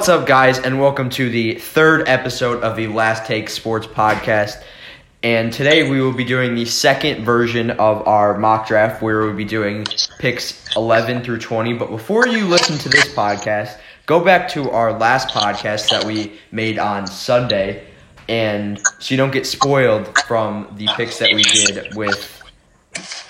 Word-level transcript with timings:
What's 0.00 0.08
up, 0.08 0.26
guys, 0.26 0.58
and 0.58 0.80
welcome 0.80 1.10
to 1.10 1.28
the 1.28 1.56
third 1.56 2.08
episode 2.08 2.62
of 2.62 2.74
the 2.74 2.86
Last 2.86 3.26
Take 3.26 3.50
Sports 3.50 3.86
Podcast. 3.86 4.62
And 5.22 5.52
today 5.52 5.90
we 5.90 6.00
will 6.00 6.14
be 6.14 6.24
doing 6.24 6.54
the 6.54 6.64
second 6.64 7.22
version 7.22 7.72
of 7.72 8.08
our 8.08 8.38
mock 8.38 8.66
draft 8.66 9.02
where 9.02 9.20
we'll 9.20 9.36
be 9.36 9.44
doing 9.44 9.84
picks 10.18 10.74
11 10.74 11.22
through 11.22 11.40
20. 11.40 11.74
But 11.74 11.90
before 11.90 12.26
you 12.26 12.46
listen 12.46 12.78
to 12.78 12.88
this 12.88 13.12
podcast, 13.12 13.76
go 14.06 14.24
back 14.24 14.48
to 14.52 14.70
our 14.70 14.98
last 14.98 15.34
podcast 15.34 15.90
that 15.90 16.04
we 16.04 16.32
made 16.50 16.78
on 16.78 17.06
Sunday 17.06 17.86
and 18.26 18.80
so 19.00 19.12
you 19.12 19.18
don't 19.18 19.34
get 19.34 19.46
spoiled 19.46 20.16
from 20.20 20.66
the 20.78 20.88
picks 20.96 21.18
that 21.18 21.28
we 21.34 21.42
did 21.42 21.94
with 21.94 22.42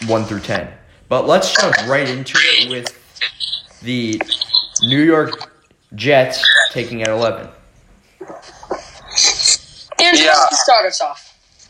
1 0.07 0.25
through 0.25 0.39
10. 0.39 0.73
But 1.09 1.27
let's 1.27 1.53
jump 1.53 1.75
right 1.89 2.09
into 2.09 2.39
it 2.39 2.71
with 2.71 3.81
the 3.83 4.23
New 4.85 5.03
York 5.03 5.51
Jets 5.95 6.43
taking 6.73 7.03
at 7.03 7.09
11. 7.09 7.49
Andrew, 10.01 10.25
Yeah. 10.25 10.35
start 10.51 10.87
us 10.87 11.01
off. 11.01 11.27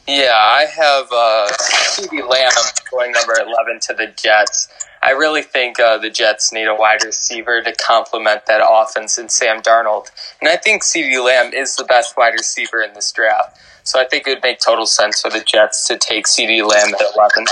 Yeah, 0.07 0.33
I 0.35 0.65
have 0.65 1.07
uh, 1.13 1.49
CeeDee 1.95 2.29
Lamb 2.29 2.51
going 2.91 3.13
number 3.13 3.35
11 3.39 3.80
to 3.83 3.95
the 3.95 4.07
Jets. 4.09 4.69
I 5.03 5.13
really 5.13 5.43
think 5.43 5.79
uh, 5.80 5.99
the 5.99 6.11
Jets 6.11 6.53
need 6.53 6.67
a 6.67 6.75
wide 6.75 7.05
receiver 7.05 7.63
to 7.63 7.73
complement 7.75 8.47
that 8.47 8.61
offense 8.67 9.19
in 9.19 9.29
Sam 9.29 9.63
Darnold. 9.63 10.11
And 10.41 10.49
I 10.51 10.57
think 10.57 10.83
CeeDee 10.83 11.25
Lamb 11.25 11.52
is 11.55 11.77
the 11.77 11.85
best 11.85 12.16
wide 12.16 12.33
receiver 12.35 12.83
in 12.83 12.93
this 12.95 13.11
draft. 13.13 13.57
So 13.85 14.01
I 14.01 14.05
think 14.07 14.27
it 14.27 14.30
would 14.30 14.43
make 14.43 14.59
total 14.61 14.87
sense 14.87 15.21
for 15.23 15.30
the 15.30 15.41
Jets 15.41 15.87
to 15.89 15.97
take 15.97 16.27
CeeDee 16.27 16.66
Lamb 16.69 16.95
at 16.95 17.01
11. 17.16 17.47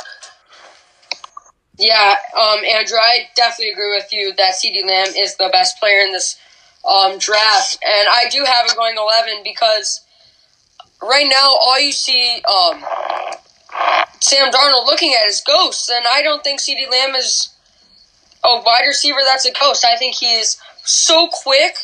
Yeah, 1.79 2.17
um, 2.37 2.59
Andrew, 2.65 2.99
I 2.99 3.29
definitely 3.37 3.71
agree 3.71 3.95
with 3.95 4.13
you 4.13 4.35
that 4.37 4.55
CeeDee 4.55 4.85
Lamb 4.85 5.15
is 5.17 5.37
the 5.37 5.49
best 5.53 5.79
player 5.79 6.01
in 6.01 6.13
this 6.13 6.37
um, 6.89 7.19
draft, 7.19 7.79
and 7.87 8.09
I 8.09 8.29
do 8.31 8.45
have 8.45 8.71
him 8.71 8.77
going 8.77 8.97
11 8.97 9.43
because 9.45 10.01
right 11.03 11.29
now 11.31 11.51
all 11.61 11.79
you 11.79 11.93
see 11.93 12.43
um, 12.49 12.83
Sam 14.21 14.51
Darnold 14.51 14.87
looking 14.87 15.15
at 15.15 15.29
is 15.29 15.41
ghosts, 15.41 15.91
and 15.91 16.05
I 16.09 16.23
don't 16.23 16.43
think 16.43 16.61
CeeDee 16.61 16.91
Lamb 16.91 17.15
is 17.15 17.51
a 18.45 18.63
wide 18.65 18.85
receiver 18.87 19.19
that's 19.25 19.45
a 19.47 19.53
ghost. 19.53 19.85
I 19.85 19.97
think 19.97 20.15
he 20.15 20.35
is 20.35 20.61
so 20.85 21.29
quick 21.45 21.75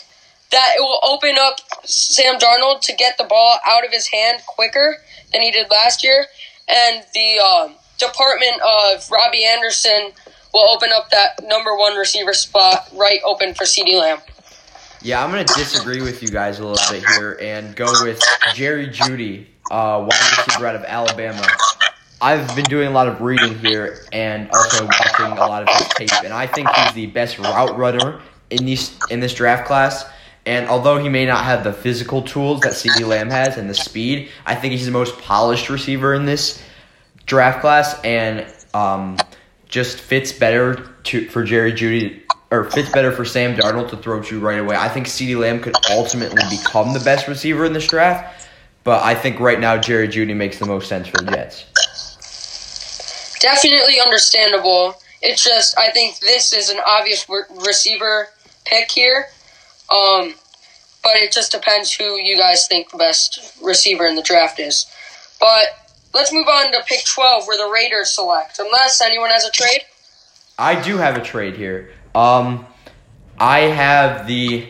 that 0.50 0.72
it 0.77 0.80
will 0.80 1.00
open 1.05 1.36
up 1.38 1.60
Sam 1.84 2.38
Darnold 2.38 2.80
to 2.82 2.94
get 2.94 3.19
the 3.19 3.25
ball 3.25 3.58
out 3.66 3.84
of 3.84 3.92
his 3.92 4.06
hand 4.06 4.41
quicker 4.47 4.98
than 5.32 5.42
he 5.42 5.50
did 5.50 5.70
last 5.70 6.02
year, 6.02 6.27
and 6.69 7.05
the 7.12 7.38
um, 7.38 7.75
department 7.98 8.60
of 8.62 9.10
Robbie 9.10 9.44
Anderson 9.44 10.12
will 10.52 10.69
open 10.70 10.91
up 10.94 11.10
that 11.10 11.41
number 11.44 11.77
one 11.77 11.97
receiver 11.97 12.32
spot 12.32 12.88
right 12.94 13.20
open 13.25 13.55
for 13.55 13.64
CeeDee 13.64 14.00
Lamb. 14.00 14.20
Yeah, 15.05 15.22
I'm 15.22 15.30
going 15.30 15.44
to 15.44 15.55
disagree 15.55 16.00
with 16.00 16.22
you 16.22 16.28
guys 16.28 16.60
a 16.60 16.66
little 16.66 16.83
bit 16.91 17.05
here 17.06 17.36
and 17.38 17.77
go 17.77 17.84
with 18.02 18.22
Jerry 18.55 18.86
Jeudy, 18.86 19.44
uh, 19.70 20.02
wide 20.08 20.47
receiver 20.47 20.66
out 20.66 20.77
of 20.77 20.84
Alabama. 20.84 21.47
I've 22.22 22.56
been 22.56 22.64
doing 22.64 22.88
a 22.88 22.91
lot 22.91 23.06
of 23.06 23.20
reading 23.20 23.58
here 23.58 24.06
and 24.12 24.48
also 24.50 24.86
watching 24.86 25.27
a 25.27 25.47
lot 25.47 25.62
of 25.62 25.69
his 25.77 25.88
tape, 25.88 26.25
and 26.25 26.32
I 26.32 26.47
think 26.47 26.70
he's 26.70 26.94
the 26.94 27.05
best 27.05 27.38
route 27.38 27.77
runner 27.77 28.22
in 28.48 28.64
these 28.64 28.98
in 29.10 29.20
this 29.20 29.34
draft 29.34 29.66
class. 29.66 30.06
And 30.47 30.69
although 30.69 30.97
he 30.97 31.10
may 31.10 31.27
not 31.27 31.44
have 31.44 31.64
the 31.64 31.75
physical 31.75 32.22
tools 32.22 32.60
that 32.60 32.72
CeeDee 32.72 33.06
Lamb 33.06 33.28
has 33.28 33.58
and 33.58 33.69
the 33.69 33.75
speed, 33.75 34.30
I 34.47 34.55
think 34.55 34.72
he's 34.72 34.86
the 34.86 34.92
most 34.92 35.19
polished 35.19 35.69
receiver 35.69 36.14
in 36.14 36.25
this 36.25 36.62
draft 37.27 37.60
class, 37.60 38.00
and 38.05 38.47
um, 38.72 39.19
just 39.69 39.98
fits 39.98 40.32
better 40.32 40.94
to 41.02 41.28
for 41.28 41.44
Jerry 41.44 41.75
Jeudy 41.75 42.22
or 42.55 42.70
fits 42.70 42.88
better 42.91 43.10
for 43.10 43.24
Sam 43.24 43.56
Darnold 43.56 43.91
to 43.91 43.97
throw 43.97 44.22
to 44.22 44.38
right 44.38 44.60
away. 44.60 44.77
I 44.77 44.88
think 44.88 45.06
CeeDee 45.06 45.36
Lamb 45.36 45.60
could 45.60 45.74
ultimately 45.91 46.42
become 46.50 46.92
the 46.92 47.00
best 47.00 47.27
receiver 47.27 47.64
in 47.64 47.72
this 47.72 47.86
draft, 47.86 48.48
but 48.84 49.02
I 49.02 49.14
think 49.14 49.41
right 49.41 49.58
now 49.58 49.77
Jerry 49.77 50.06
Jeudy 50.08 50.36
makes 50.36 50.58
the 50.58 50.66
most 50.66 50.88
sense 50.88 51.08
for 51.08 51.19
the 51.19 51.32
Jets. 51.32 51.64
Definitely 53.41 54.00
understandable. 54.00 54.94
It's 55.20 55.42
just 55.42 55.76
I 55.76 55.91
think 55.91 56.20
this 56.20 56.53
is 56.53 56.70
an 56.70 56.78
obvious 56.87 57.28
re- 57.28 57.42
receiver 57.66 58.28
pick 58.65 58.91
here, 58.91 59.26
um, 59.91 60.34
but 61.03 61.16
it 61.16 61.32
just 61.32 61.50
depends 61.50 61.92
who 61.92 62.16
you 62.19 62.38
guys 62.38 62.69
think 62.69 62.91
the 62.91 62.98
best 62.98 63.59
receiver 63.62 64.06
in 64.06 64.15
the 64.15 64.22
draft 64.22 64.60
is. 64.60 64.86
But 65.41 65.66
let's 66.15 66.32
move 66.32 66.47
on 66.47 66.72
to 66.72 66.82
pick 66.86 67.04
twelve, 67.04 67.47
where 67.47 67.59
the 67.59 67.71
Raiders 67.72 68.15
select. 68.15 68.59
Unless 68.59 69.03
anyone 69.03 69.31
has 69.31 69.44
a 69.44 69.50
trade. 69.50 69.82
I 70.59 70.81
do 70.81 70.97
have 70.98 71.16
a 71.16 71.22
trade 71.22 71.56
here. 71.56 71.91
Um, 72.14 72.66
I 73.38 73.60
have 73.60 74.26
the 74.26 74.66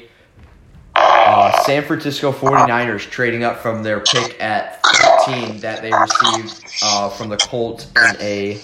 uh, 0.95 1.63
San 1.65 1.85
Francisco 1.85 2.33
49ers 2.33 3.01
trading 3.11 3.45
up 3.45 3.59
from 3.59 3.83
their 3.83 4.01
pick 4.01 4.41
at 4.41 4.83
13 5.27 5.61
that 5.61 5.83
they 5.83 5.93
received 5.93 6.65
uh, 6.83 7.11
from 7.11 7.29
the 7.29 7.37
Colts 7.37 7.91
in 7.97 8.17
a. 8.21 8.61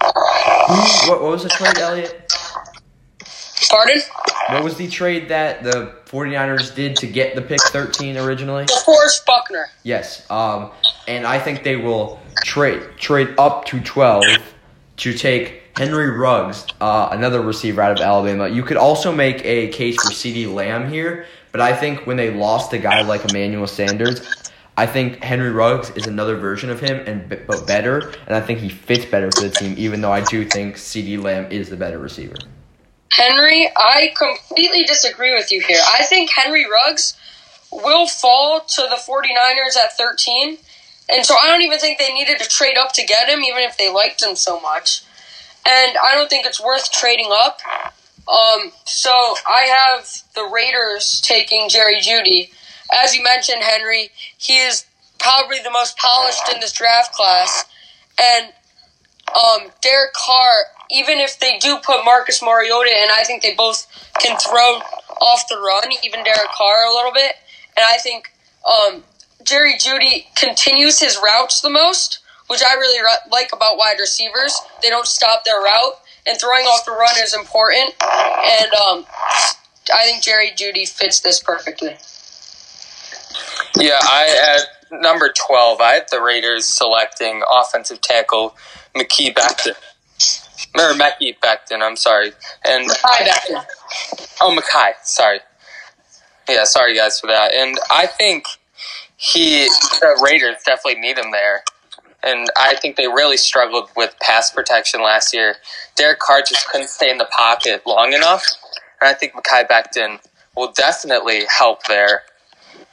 What, 0.00 1.22
what 1.22 1.30
was 1.30 1.42
the 1.42 1.48
trade, 1.50 1.78
Elliot? 1.78 2.32
Pardon? 3.70 4.00
What 4.50 4.64
was 4.64 4.76
the 4.76 4.88
trade 4.88 5.28
that 5.28 5.62
the 5.62 5.94
49ers 6.06 6.74
did 6.74 6.96
to 6.96 7.06
get 7.06 7.34
the 7.34 7.42
pick 7.42 7.60
13 7.60 8.16
originally? 8.18 8.64
DeForest 8.64 9.24
Buckner. 9.26 9.66
Yes. 9.82 10.28
Um, 10.30 10.70
and 11.08 11.26
I 11.26 11.38
think 11.38 11.62
they 11.62 11.76
will 11.76 12.20
trade 12.44 12.82
trade 12.96 13.34
up 13.38 13.64
to 13.66 13.80
12 13.80 14.24
to 14.98 15.14
take 15.14 15.61
Henry 15.76 16.10
Ruggs, 16.10 16.66
uh, 16.80 17.08
another 17.12 17.40
receiver 17.40 17.80
out 17.80 17.92
of 17.92 18.04
Alabama. 18.04 18.48
You 18.48 18.62
could 18.62 18.76
also 18.76 19.12
make 19.12 19.44
a 19.44 19.68
case 19.68 19.96
for 19.96 20.10
CeeDee 20.10 20.52
Lamb 20.52 20.90
here, 20.90 21.26
but 21.50 21.60
I 21.60 21.74
think 21.74 22.06
when 22.06 22.16
they 22.16 22.30
lost 22.30 22.72
a 22.72 22.78
guy 22.78 23.02
like 23.02 23.24
Emmanuel 23.30 23.66
Sanders, 23.66 24.20
I 24.76 24.86
think 24.86 25.22
Henry 25.22 25.50
Ruggs 25.50 25.90
is 25.90 26.06
another 26.06 26.36
version 26.36 26.70
of 26.70 26.80
him 26.80 27.02
and 27.06 27.28
but 27.46 27.66
better, 27.66 28.12
and 28.26 28.34
I 28.34 28.40
think 28.40 28.60
he 28.60 28.68
fits 28.68 29.04
better 29.04 29.30
for 29.30 29.42
the 29.42 29.50
team. 29.50 29.74
Even 29.76 30.00
though 30.00 30.12
I 30.12 30.22
do 30.22 30.44
think 30.44 30.76
CeeDee 30.76 31.22
Lamb 31.22 31.50
is 31.50 31.68
the 31.68 31.76
better 31.76 31.98
receiver. 31.98 32.36
Henry, 33.12 33.70
I 33.76 34.12
completely 34.16 34.84
disagree 34.84 35.34
with 35.34 35.52
you 35.52 35.60
here. 35.60 35.80
I 35.94 36.04
think 36.04 36.30
Henry 36.34 36.64
Ruggs 36.70 37.14
will 37.70 38.06
fall 38.06 38.60
to 38.60 38.82
the 38.82 38.96
49ers 38.96 39.76
at 39.76 39.96
13. 39.96 40.58
And 41.10 41.26
so 41.26 41.34
I 41.40 41.48
don't 41.48 41.62
even 41.62 41.78
think 41.78 41.98
they 41.98 42.12
needed 42.12 42.38
to 42.38 42.48
trade 42.48 42.78
up 42.78 42.92
to 42.92 43.04
get 43.04 43.28
him, 43.28 43.42
even 43.42 43.62
if 43.62 43.76
they 43.76 43.92
liked 43.92 44.22
him 44.22 44.36
so 44.36 44.60
much. 44.60 45.02
And 45.66 45.96
I 45.96 46.14
don't 46.14 46.28
think 46.28 46.46
it's 46.46 46.60
worth 46.60 46.90
trading 46.90 47.30
up. 47.32 47.60
Um, 48.28 48.72
so 48.84 49.10
I 49.10 49.94
have 49.96 50.08
the 50.34 50.48
Raiders 50.52 51.20
taking 51.20 51.68
Jerry 51.68 52.00
Jeudy. 52.00 52.50
As 53.02 53.14
you 53.14 53.22
mentioned, 53.22 53.62
Henry, 53.62 54.10
he 54.38 54.58
is 54.58 54.84
probably 55.18 55.58
the 55.62 55.70
most 55.70 55.96
polished 55.96 56.42
in 56.52 56.60
this 56.60 56.72
draft 56.72 57.12
class. 57.14 57.64
And 58.20 58.52
um, 59.34 59.70
Derek 59.80 60.12
Carr, 60.12 60.66
even 60.90 61.18
if 61.18 61.38
they 61.38 61.58
do 61.58 61.78
put 61.78 62.04
Marcus 62.04 62.42
Mariota 62.42 62.90
in, 62.90 63.08
I 63.16 63.24
think 63.24 63.42
they 63.42 63.54
both 63.54 63.86
can 64.20 64.38
throw 64.38 64.80
off 65.20 65.48
the 65.48 65.58
run, 65.58 65.90
even 66.02 66.24
Derek 66.24 66.50
Carr 66.56 66.84
a 66.84 66.94
little 66.94 67.12
bit. 67.12 67.32
And 67.76 67.86
I 67.86 67.98
think 67.98 68.32
um, 68.66 69.04
Jerry 69.42 69.74
Jeudy 69.78 70.26
continues 70.34 71.00
his 71.00 71.18
routes 71.22 71.60
the 71.60 71.70
most, 71.70 72.18
which 72.52 72.62
I 72.62 72.74
really 72.74 73.00
ri- 73.00 73.30
like 73.30 73.50
about 73.52 73.78
wide 73.78 73.96
receivers. 73.98 74.54
They 74.82 74.90
don't 74.90 75.06
stop 75.06 75.44
their 75.44 75.60
route, 75.60 75.94
and 76.26 76.38
throwing 76.38 76.66
off 76.66 76.84
the 76.84 76.92
run 76.92 77.14
is 77.22 77.34
important. 77.34 77.94
And 78.02 78.72
um, 78.74 79.06
I 79.92 80.04
think 80.04 80.22
Jerry 80.22 80.50
Jeudy 80.54 80.86
fits 80.86 81.20
this 81.20 81.42
perfectly. 81.42 81.96
Yeah, 83.78 83.98
I 84.02 84.58
at 84.58 85.00
number 85.00 85.32
12, 85.34 85.80
I 85.80 85.94
have 85.94 86.10
the 86.10 86.20
Raiders 86.20 86.66
selecting 86.66 87.42
offensive 87.50 88.02
tackle 88.02 88.54
McKee 88.94 89.34
Becton. 89.34 89.74
Or 90.74 90.92
Mekhi 90.92 91.36
Becton, 91.38 91.82
I'm 91.82 91.96
sorry. 91.96 92.32
And 92.64 92.86
Hi, 92.90 93.28
Becton. 93.28 93.64
Oh, 94.40 94.54
Mackay. 94.54 94.92
Sorry. 95.04 95.40
Yeah, 96.48 96.64
sorry 96.64 96.94
guys 96.96 97.18
for 97.18 97.28
that. 97.28 97.54
And 97.54 97.78
I 97.90 98.06
think 98.06 98.44
he, 99.16 99.66
the 100.00 100.20
Raiders 100.22 100.56
definitely 100.66 101.00
need 101.00 101.16
him 101.16 101.30
there. 101.30 101.64
And 102.22 102.48
I 102.56 102.76
think 102.76 102.96
they 102.96 103.06
really 103.06 103.36
struggled 103.36 103.90
with 103.96 104.14
pass 104.20 104.50
protection 104.50 105.02
last 105.02 105.34
year. 105.34 105.56
Derek 105.96 106.20
Carr 106.20 106.42
just 106.42 106.68
couldn't 106.68 106.88
stay 106.88 107.10
in 107.10 107.18
the 107.18 107.28
pocket 107.36 107.82
long 107.86 108.12
enough. 108.12 108.46
And 109.00 109.08
I 109.08 109.14
think 109.14 109.34
Mackay 109.34 109.66
Becton 109.66 110.20
will 110.56 110.72
definitely 110.72 111.42
help 111.46 111.84
there. 111.84 112.22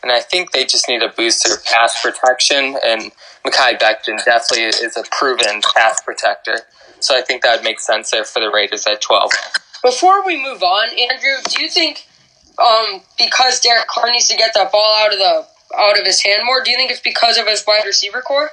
And 0.01 0.11
I 0.11 0.21
think 0.21 0.51
they 0.51 0.65
just 0.65 0.87
need 0.87 1.03
a 1.03 1.09
boost 1.09 1.45
their 1.45 1.57
pass 1.57 2.01
protection. 2.01 2.77
And 2.83 3.11
Mackay 3.45 3.77
Becton 3.77 4.23
definitely 4.25 4.63
is 4.63 4.97
a 4.97 5.03
proven 5.11 5.61
pass 5.75 6.01
protector. 6.01 6.59
So 6.99 7.15
I 7.17 7.21
think 7.21 7.43
that 7.43 7.57
would 7.57 7.63
make 7.63 7.79
sense 7.79 8.11
there 8.11 8.23
for 8.23 8.39
the 8.39 8.49
Raiders 8.49 8.87
at 8.87 9.01
12. 9.01 9.31
Before 9.83 10.25
we 10.25 10.41
move 10.41 10.63
on, 10.63 10.89
Andrew, 10.89 11.37
do 11.47 11.63
you 11.63 11.69
think 11.69 12.05
um, 12.59 13.01
because 13.17 13.59
Derek 13.61 13.87
Carr 13.87 14.11
needs 14.11 14.27
to 14.27 14.35
get 14.35 14.53
that 14.53 14.71
ball 14.71 14.93
out 14.97 15.13
of 15.13 15.19
the 15.19 15.47
out 15.77 15.99
of 15.99 16.05
his 16.05 16.21
hand 16.21 16.43
more, 16.45 16.63
do 16.63 16.71
you 16.71 16.77
think 16.77 16.91
it's 16.91 16.99
because 16.99 17.37
of 17.37 17.47
his 17.47 17.63
wide 17.65 17.85
receiver 17.85 18.21
core? 18.21 18.49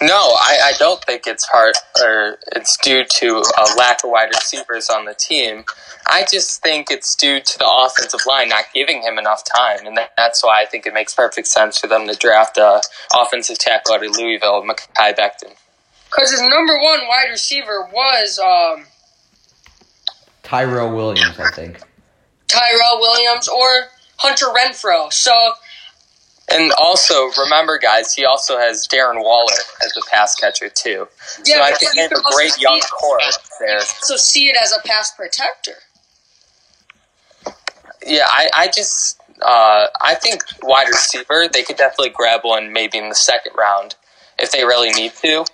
No, 0.00 0.34
I, 0.38 0.58
I 0.64 0.72
don't 0.78 1.02
think 1.04 1.26
it's 1.26 1.46
part 1.46 1.76
or 2.00 2.38
it's 2.56 2.76
due 2.76 3.04
to 3.04 3.26
a 3.58 3.64
lack 3.76 4.04
of 4.04 4.10
wide 4.10 4.30
receivers 4.30 4.88
on 4.88 5.04
the 5.04 5.14
team. 5.14 5.64
I 6.06 6.24
just 6.30 6.62
think 6.62 6.90
it's 6.90 7.14
due 7.14 7.40
to 7.40 7.58
the 7.58 7.68
offensive 7.68 8.20
line 8.26 8.48
not 8.48 8.64
giving 8.74 9.02
him 9.02 9.18
enough 9.18 9.42
time, 9.44 9.86
and 9.86 9.98
that's 10.16 10.42
why 10.42 10.60
I 10.60 10.66
think 10.66 10.86
it 10.86 10.94
makes 10.94 11.14
perfect 11.14 11.46
sense 11.46 11.78
for 11.78 11.86
them 11.86 12.08
to 12.08 12.16
draft 12.16 12.58
a 12.58 12.82
offensive 13.16 13.58
tackle 13.58 13.94
out 13.94 14.04
of 14.04 14.16
Louisville, 14.16 14.62
Mekhi 14.62 15.14
Becton. 15.14 15.54
Because 16.06 16.30
his 16.30 16.40
number 16.40 16.74
one 16.74 17.06
wide 17.06 17.28
receiver 17.30 17.88
was 17.92 18.38
um, 18.38 18.86
Tyrell 20.42 20.94
Williams, 20.94 21.38
I 21.38 21.50
think. 21.50 21.80
Tyrell 22.48 22.98
Williams 22.98 23.48
or 23.48 23.68
Hunter 24.18 24.46
Renfrow. 24.46 25.12
So 25.12 25.32
And 26.50 26.72
also, 26.78 27.30
remember, 27.38 27.78
guys, 27.78 28.14
he 28.14 28.24
also 28.24 28.58
has 28.58 28.86
Darren 28.86 29.22
Waller 29.22 29.54
as 29.82 29.96
a 29.96 30.10
pass 30.10 30.34
catcher 30.34 30.68
too. 30.68 31.08
Yeah, 31.44 31.56
so 31.56 31.62
I 31.62 31.72
think 31.72 31.94
they 31.94 32.02
have 32.02 32.12
a 32.12 32.22
great 32.34 32.60
young 32.60 32.80
core 32.80 33.18
there. 33.60 33.80
So 33.80 34.16
see 34.16 34.48
it 34.48 34.56
as 34.60 34.72
a 34.72 34.86
pass 34.86 35.14
protector. 35.14 35.76
Yeah, 38.04 38.26
I, 38.26 38.50
I 38.54 38.66
just 38.68 39.20
uh, 39.40 39.86
I 40.00 40.14
think 40.14 40.42
wide 40.62 40.88
receiver 40.88 41.48
they 41.50 41.62
could 41.62 41.76
definitely 41.76 42.10
grab 42.10 42.40
one 42.44 42.72
maybe 42.72 42.98
in 42.98 43.08
the 43.08 43.14
second 43.14 43.52
round 43.56 43.94
if 44.38 44.50
they 44.50 44.64
really 44.64 44.90
need 44.90 45.12
to. 45.22 45.44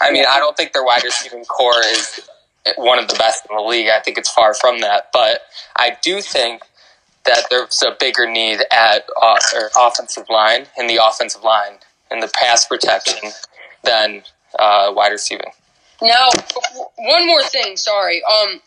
I 0.00 0.10
mean, 0.10 0.24
I 0.28 0.38
don't 0.38 0.56
think 0.56 0.72
their 0.72 0.84
wide 0.84 1.04
receiving 1.04 1.44
core 1.44 1.82
is 1.84 2.20
one 2.76 2.98
of 2.98 3.08
the 3.08 3.14
best 3.14 3.46
in 3.48 3.56
the 3.56 3.62
league. 3.62 3.88
I 3.88 4.00
think 4.00 4.18
it's 4.18 4.30
far 4.30 4.54
from 4.54 4.80
that, 4.80 5.10
but 5.12 5.42
I 5.76 5.96
do 6.02 6.20
think 6.20 6.62
that 7.24 7.44
there's 7.50 7.82
a 7.82 7.96
bigger 7.98 8.30
need 8.30 8.60
at 8.70 9.04
uh, 9.20 9.38
or 9.54 9.70
offensive 9.78 10.28
line 10.28 10.66
in 10.78 10.86
the 10.86 10.98
offensive 11.02 11.42
line 11.42 11.74
in 12.10 12.20
the 12.20 12.30
pass 12.34 12.66
protection 12.66 13.30
than 13.84 14.22
uh, 14.58 14.92
wide 14.94 15.12
receiving. 15.12 15.52
Now, 16.00 16.28
one 16.96 17.26
more 17.26 17.42
thing. 17.42 17.76
Sorry. 17.76 18.22
Um, 18.24 18.60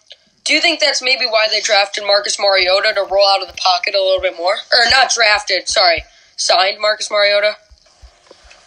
do 0.46 0.54
you 0.54 0.62
think 0.62 0.80
that's 0.80 1.02
maybe 1.02 1.26
why 1.26 1.48
they 1.52 1.60
drafted 1.60 2.06
Marcus 2.06 2.40
Mariota 2.40 2.94
to 2.96 3.02
roll 3.02 3.28
out 3.28 3.42
of 3.42 3.48
the 3.48 3.58
pocket 3.58 3.96
a 3.96 4.02
little 4.02 4.22
bit 4.22 4.38
more, 4.38 4.54
or 4.54 4.90
not 4.92 5.12
drafted? 5.12 5.68
Sorry, 5.68 6.04
signed 6.38 6.80
Marcus 6.80 7.10
Mariota. 7.12 7.56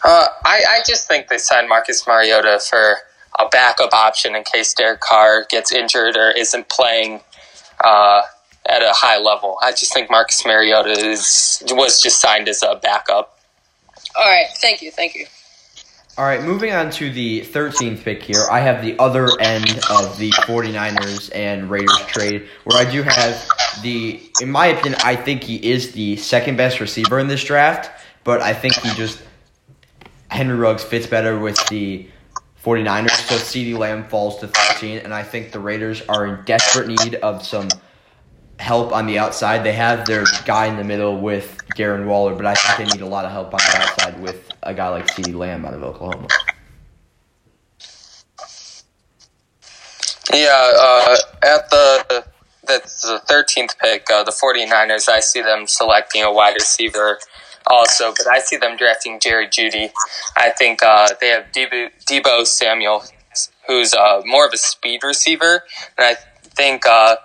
Uh, 0.04 0.26
I, 0.44 0.62
I 0.68 0.80
just 0.86 1.08
think 1.08 1.28
they 1.28 1.38
signed 1.38 1.68
Marcus 1.68 2.06
Mariota 2.06 2.60
for 2.68 2.96
a 3.38 3.48
backup 3.48 3.92
option 3.92 4.34
in 4.34 4.42
case 4.44 4.74
Derek 4.74 5.00
Carr 5.00 5.46
gets 5.48 5.72
injured 5.72 6.16
or 6.16 6.30
isn't 6.30 6.68
playing 6.68 7.20
uh, 7.80 8.22
at 8.68 8.82
a 8.82 8.92
high 8.92 9.18
level. 9.18 9.58
I 9.62 9.72
just 9.72 9.92
think 9.92 10.10
Marcus 10.10 10.44
Mariota 10.44 10.90
is 10.90 11.62
was 11.70 12.00
just 12.00 12.20
signed 12.20 12.48
as 12.48 12.62
a 12.62 12.76
backup. 12.76 13.38
All 14.16 14.24
right. 14.24 14.46
Thank 14.56 14.82
you. 14.82 14.90
Thank 14.90 15.14
you. 15.14 15.26
All 16.18 16.24
right, 16.24 16.42
moving 16.42 16.72
on 16.72 16.90
to 16.90 17.12
the 17.12 17.42
13th 17.42 18.02
pick 18.02 18.24
here. 18.24 18.44
I 18.50 18.58
have 18.58 18.82
the 18.82 18.98
other 18.98 19.28
end 19.38 19.78
of 19.88 20.18
the 20.18 20.32
49ers 20.32 21.30
and 21.32 21.70
Raiders 21.70 21.96
trade, 22.08 22.48
where 22.64 22.76
I 22.76 22.90
do 22.90 23.04
have 23.04 23.48
the, 23.82 24.20
in 24.40 24.50
my 24.50 24.66
opinion, 24.66 25.00
I 25.04 25.14
think 25.14 25.44
he 25.44 25.64
is 25.64 25.92
the 25.92 26.16
second 26.16 26.56
best 26.56 26.80
receiver 26.80 27.20
in 27.20 27.28
this 27.28 27.44
draft, 27.44 27.92
but 28.24 28.40
I 28.40 28.52
think 28.52 28.74
he 28.74 28.92
just, 28.94 29.22
Henry 30.28 30.56
Ruggs 30.56 30.82
fits 30.82 31.06
better 31.06 31.38
with 31.38 31.56
the 31.68 32.08
49ers, 32.64 33.28
so 33.28 33.36
CeeDee 33.36 33.78
Lamb 33.78 34.08
falls 34.08 34.40
to 34.40 34.48
13, 34.48 34.98
and 34.98 35.14
I 35.14 35.22
think 35.22 35.52
the 35.52 35.60
Raiders 35.60 36.02
are 36.08 36.26
in 36.26 36.44
desperate 36.44 36.88
need 36.88 37.14
of 37.14 37.46
some 37.46 37.68
help 38.58 38.92
on 38.92 39.06
the 39.06 39.18
outside. 39.18 39.64
They 39.64 39.72
have 39.72 40.06
their 40.06 40.24
guy 40.44 40.66
in 40.66 40.76
the 40.76 40.84
middle 40.84 41.18
with 41.18 41.56
Darren 41.76 42.06
Waller, 42.06 42.34
but 42.34 42.46
I 42.46 42.54
think 42.54 42.90
they 42.90 42.96
need 42.96 43.02
a 43.02 43.08
lot 43.08 43.24
of 43.24 43.30
help 43.30 43.54
on 43.54 43.60
the 43.60 43.78
outside 43.78 44.20
with 44.20 44.50
a 44.62 44.74
guy 44.74 44.88
like 44.88 45.06
CeeDee 45.06 45.34
Lamb 45.34 45.64
out 45.64 45.74
of 45.74 45.82
Oklahoma. 45.82 46.28
Yeah, 50.32 50.72
uh, 50.78 51.16
at 51.42 51.70
the 51.70 52.24
that's 52.66 53.00
the 53.02 53.18
thirteenth 53.26 53.78
pick, 53.78 54.10
uh, 54.10 54.24
the 54.24 54.30
49ers, 54.30 55.08
I 55.08 55.20
see 55.20 55.40
them 55.40 55.66
selecting 55.66 56.22
a 56.22 56.30
wide 56.30 56.54
receiver 56.54 57.18
also, 57.66 58.12
but 58.16 58.26
I 58.26 58.40
see 58.40 58.56
them 58.56 58.76
drafting 58.76 59.20
Jerry 59.20 59.48
Jeudy. 59.48 59.90
I 60.36 60.50
think 60.50 60.82
uh, 60.82 61.08
they 61.20 61.28
have 61.28 61.46
Deebo, 61.52 61.90
Deebo 62.06 62.46
Samuel, 62.46 63.04
who's 63.66 63.94
uh, 63.94 64.20
more 64.26 64.46
of 64.46 64.52
a 64.52 64.58
speed 64.58 65.02
receiver, 65.02 65.62
and 65.96 66.04
I 66.04 66.16
think 66.42 66.86
uh, 66.86 67.16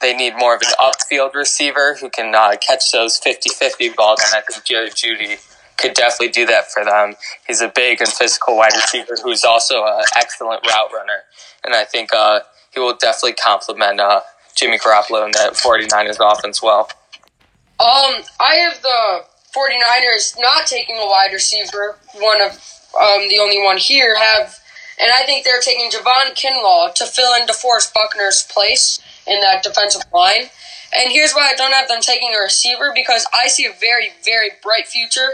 they 0.00 0.14
need 0.14 0.34
more 0.38 0.54
of 0.54 0.62
an 0.62 0.72
upfield 0.80 1.34
receiver 1.34 1.96
who 2.00 2.08
can 2.10 2.34
uh, 2.34 2.56
catch 2.66 2.92
those 2.92 3.20
50-50 3.20 3.94
balls, 3.94 4.20
and 4.24 4.34
I 4.34 4.40
think 4.40 4.64
Jerry 4.64 4.90
Jeudy 4.90 5.38
could 5.76 5.94
definitely 5.94 6.28
do 6.28 6.46
that 6.46 6.70
for 6.70 6.84
them. 6.84 7.14
He's 7.46 7.60
a 7.60 7.68
big 7.68 8.00
and 8.00 8.08
physical 8.08 8.56
wide 8.56 8.74
receiver 8.74 9.16
who's 9.22 9.44
also 9.44 9.84
an 9.84 10.04
excellent 10.16 10.66
route 10.66 10.90
runner, 10.92 11.22
and 11.64 11.74
I 11.74 11.84
think 11.84 12.12
uh, 12.14 12.40
he 12.72 12.80
will 12.80 12.94
definitely 12.94 13.34
complement 13.34 14.00
uh, 14.00 14.20
Jimmy 14.54 14.78
Garoppolo 14.78 15.24
in 15.24 15.32
that 15.32 15.54
49ers 15.54 16.18
offense 16.20 16.62
well. 16.62 16.88
Um, 17.80 18.22
I 18.38 18.56
have 18.56 18.82
the 18.82 19.24
49ers 19.56 20.36
not 20.38 20.66
taking 20.66 20.96
a 20.96 21.06
wide 21.06 21.32
receiver, 21.32 21.96
one 22.14 22.42
of 22.42 22.52
um, 23.00 23.28
the 23.28 23.38
only 23.40 23.62
one 23.62 23.78
here, 23.78 24.18
have, 24.18 24.58
and 25.00 25.10
I 25.12 25.24
think 25.24 25.44
they're 25.44 25.60
taking 25.60 25.90
Javon 25.90 26.34
Kinlaw 26.34 26.94
to 26.94 27.06
fill 27.06 27.34
in 27.34 27.46
DeForest 27.46 27.94
Buckner's 27.94 28.46
place 28.50 29.00
in 29.26 29.40
that 29.40 29.62
defensive 29.62 30.02
line. 30.12 30.50
And 30.96 31.10
here's 31.10 31.32
why 31.32 31.50
I 31.50 31.54
don't 31.54 31.72
have 31.72 31.88
them 31.88 32.00
taking 32.00 32.30
a 32.34 32.42
receiver 32.42 32.92
because 32.94 33.26
I 33.32 33.48
see 33.48 33.64
a 33.64 33.72
very, 33.72 34.10
very 34.24 34.50
bright 34.62 34.86
future 34.86 35.30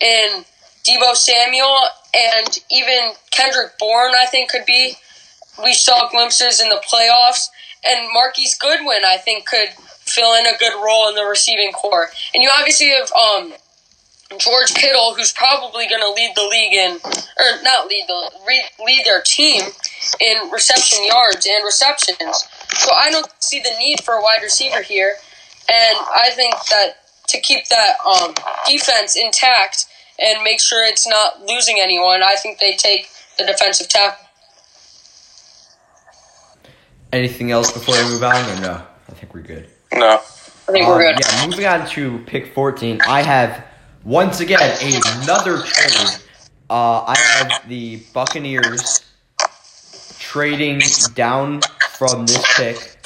in 0.00 0.44
Deebo 0.84 1.14
Samuel 1.14 1.76
and 2.14 2.58
even 2.70 3.12
Kendrick 3.30 3.78
Bourne, 3.78 4.12
I 4.14 4.26
think, 4.26 4.50
could 4.50 4.66
be. 4.66 4.94
We 5.62 5.74
saw 5.74 6.08
glimpses 6.08 6.60
in 6.60 6.68
the 6.68 6.82
playoffs. 6.90 7.48
And 7.84 8.08
Marquise 8.12 8.56
Goodwin, 8.56 9.02
I 9.04 9.16
think, 9.16 9.46
could 9.46 9.68
fill 10.04 10.34
in 10.34 10.46
a 10.46 10.56
good 10.58 10.74
role 10.84 11.08
in 11.08 11.14
the 11.14 11.24
receiving 11.24 11.72
core. 11.72 12.08
And 12.34 12.42
you 12.42 12.50
obviously 12.56 12.90
have 12.90 13.10
um, 13.12 13.54
George 14.38 14.74
Kittle, 14.74 15.14
who's 15.14 15.32
probably 15.32 15.86
going 15.88 16.00
to 16.02 16.10
lead 16.10 16.32
the 16.34 16.42
league 16.48 16.72
in, 16.72 16.98
or 17.04 17.62
not 17.62 17.86
lead 17.88 18.04
the 18.08 18.30
lead, 18.46 18.62
lead 18.84 19.04
their 19.04 19.22
team 19.22 19.62
in 20.20 20.50
reception 20.50 21.04
yards 21.06 21.46
and 21.46 21.64
receptions. 21.64 22.48
So 22.74 22.92
I 22.94 23.10
don't 23.10 23.30
see 23.40 23.60
the 23.60 23.72
need 23.78 24.02
for 24.02 24.14
a 24.14 24.22
wide 24.22 24.42
receiver 24.42 24.82
here, 24.82 25.14
and 25.68 25.96
I 25.98 26.30
think 26.34 26.54
that 26.70 26.96
to 27.28 27.40
keep 27.40 27.68
that 27.68 27.96
um, 28.04 28.34
defense 28.66 29.16
intact 29.16 29.86
and 30.18 30.42
make 30.42 30.60
sure 30.60 30.84
it's 30.84 31.06
not 31.08 31.42
losing 31.46 31.78
anyone, 31.80 32.22
I 32.22 32.34
think 32.36 32.58
they 32.58 32.74
take 32.76 33.08
the 33.38 33.44
defensive 33.44 33.88
tackle. 33.88 34.26
Anything 37.12 37.50
else 37.50 37.70
before 37.72 37.94
we 37.96 38.02
move 38.10 38.22
on, 38.22 38.34
or 38.50 38.60
no? 38.60 38.82
I 39.08 39.12
think 39.12 39.34
we're 39.34 39.40
good. 39.42 39.68
No. 39.92 40.14
I 40.68 40.72
think 40.72 40.86
we're 40.86 40.94
Um, 41.08 41.14
good. 41.16 41.20
Yeah, 41.20 41.46
moving 41.46 41.66
on 41.66 41.86
to 41.90 42.18
pick 42.26 42.54
14, 42.54 43.00
I 43.06 43.22
have 43.22 43.64
once 44.04 44.40
again 44.40 44.60
another 45.22 45.58
trade. 45.58 46.20
Uh, 46.68 47.04
I 47.06 47.16
have 47.18 47.68
the 47.68 47.96
Buccaneers 48.12 49.04
trading 50.18 50.80
down 51.14 51.60
from 51.90 52.26
this 52.26 52.44
pick 52.56 52.96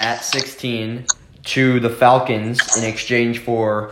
at 0.00 0.24
16 0.24 1.06
to 1.44 1.80
the 1.80 1.90
Falcons 1.90 2.76
in 2.76 2.84
exchange 2.84 3.38
for 3.38 3.90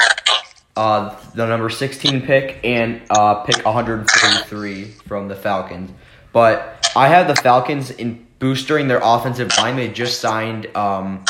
uh, 0.77 1.17
the 1.35 1.47
number 1.47 1.71
16 1.71 2.23
pick 2.23 2.59
and 2.65 3.01
uh, 3.11 3.43
pick 3.45 3.65
143 3.65 4.85
from 5.07 5.29
the 5.29 5.37
Falcons. 5.37 5.91
But 6.33 6.91
I 6.95 7.09
have 7.09 7.29
the 7.29 7.37
Falcons 7.37 7.91
in 7.91 8.27
boosting 8.39 8.89
their 8.89 9.01
offensive 9.03 9.57
line. 9.59 9.77
They 9.77 9.89
just 9.89 10.21
signed 10.21 10.67
um, 10.77 11.25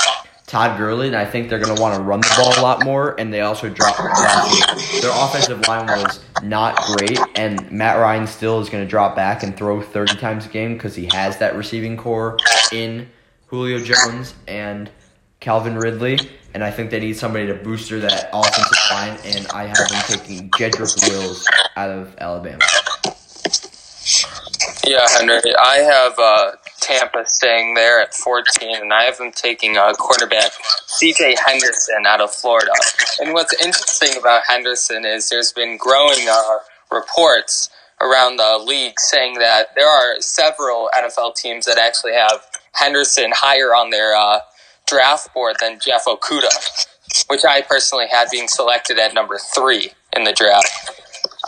Todd 0.49 0.79
Gurley, 0.79 1.07
and 1.07 1.17
I 1.17 1.27
think 1.27 1.51
they're 1.51 1.59
going 1.59 1.77
to 1.77 1.81
want 1.81 1.95
to 1.95 2.03
run 2.03 2.21
the 2.21 2.35
ball 2.37 2.59
a 2.59 2.63
lot 2.63 2.83
more. 2.83 3.15
And 3.21 3.33
they 3.33 3.43
also 3.43 3.69
dropped 3.69 3.99
their 3.99 5.11
offensive 5.13 5.69
line 5.69 5.87
was 5.87 6.21
not 6.43 6.77
great, 6.87 7.21
and 7.37 7.71
Matt 7.71 7.99
Ryan 7.99 8.27
still 8.27 8.59
is 8.61 8.71
going 8.71 8.83
to 8.83 8.89
drop 8.89 9.15
back 9.15 9.43
and 9.43 9.57
throw 9.57 9.83
30 9.83 10.17
times 10.17 10.47
a 10.47 10.49
game 10.49 10.73
because 10.73 10.95
he 10.95 11.09
has 11.13 11.37
that 11.39 11.55
receiving 11.55 11.97
core 11.99 12.39
in 12.73 13.09
Julio 13.49 13.79
Jones 13.79 14.35
and 14.47 14.91
Calvin 15.41 15.77
Ridley. 15.77 16.19
And 16.55 16.65
I 16.65 16.71
think 16.71 16.91
they 16.91 16.99
need 16.99 17.17
somebody 17.17 17.47
to 17.47 17.55
booster 17.55 18.01
that 18.01 18.31
offensive 18.33 18.79
line, 18.91 19.19
and 19.25 19.47
I 19.49 19.67
have 19.67 19.89
them 19.89 20.03
taking 20.07 20.51
Jedrick 20.53 21.11
Wills 21.11 21.47
out 21.77 21.91
of 21.91 22.17
Alabama. 22.19 22.65
Yeah, 24.87 25.07
Henry. 25.11 25.55
I 25.61 25.77
have 25.77 26.19
uh, 26.19 26.53
Tampa 26.81 27.25
staying 27.27 27.75
there 27.75 28.01
at 28.01 28.15
14, 28.15 28.77
and 28.77 28.93
I 28.93 29.05
have 29.05 29.19
them 29.19 29.33
taking 29.33 29.77
a 29.77 29.93
quarterback 29.95 30.53
C.J. 30.87 31.37
Henderson 31.45 32.07
out 32.07 32.21
of 32.21 32.33
Florida. 32.33 32.73
And 33.21 33.33
what's 33.33 33.55
interesting 33.63 34.19
about 34.19 34.43
Henderson 34.47 35.05
is 35.05 35.29
there's 35.29 35.53
been 35.53 35.77
growing 35.77 36.29
uh, 36.31 36.59
reports 36.91 37.71
around 38.01 38.37
the 38.37 38.63
league 38.65 38.99
saying 38.99 39.39
that 39.39 39.75
there 39.75 39.89
are 39.89 40.21
several 40.21 40.89
NFL 40.97 41.35
teams 41.35 41.67
that 41.67 41.79
actually 41.79 42.13
have 42.13 42.43
Henderson 42.73 43.33
higher 43.35 43.75
on 43.75 43.91
their 43.91 44.15
uh, 44.15 44.41
draft 44.87 45.33
board 45.35 45.57
than 45.61 45.79
Jeff 45.85 46.05
Okudah, 46.07 46.87
which 47.29 47.45
I 47.45 47.63
personally 47.63 48.07
had 48.11 48.29
being 48.31 48.49
selected 48.49 48.99
at 48.99 49.15
number 49.15 49.39
three 49.39 49.93
in 50.17 50.25
the 50.25 50.33
draft. 50.33 50.69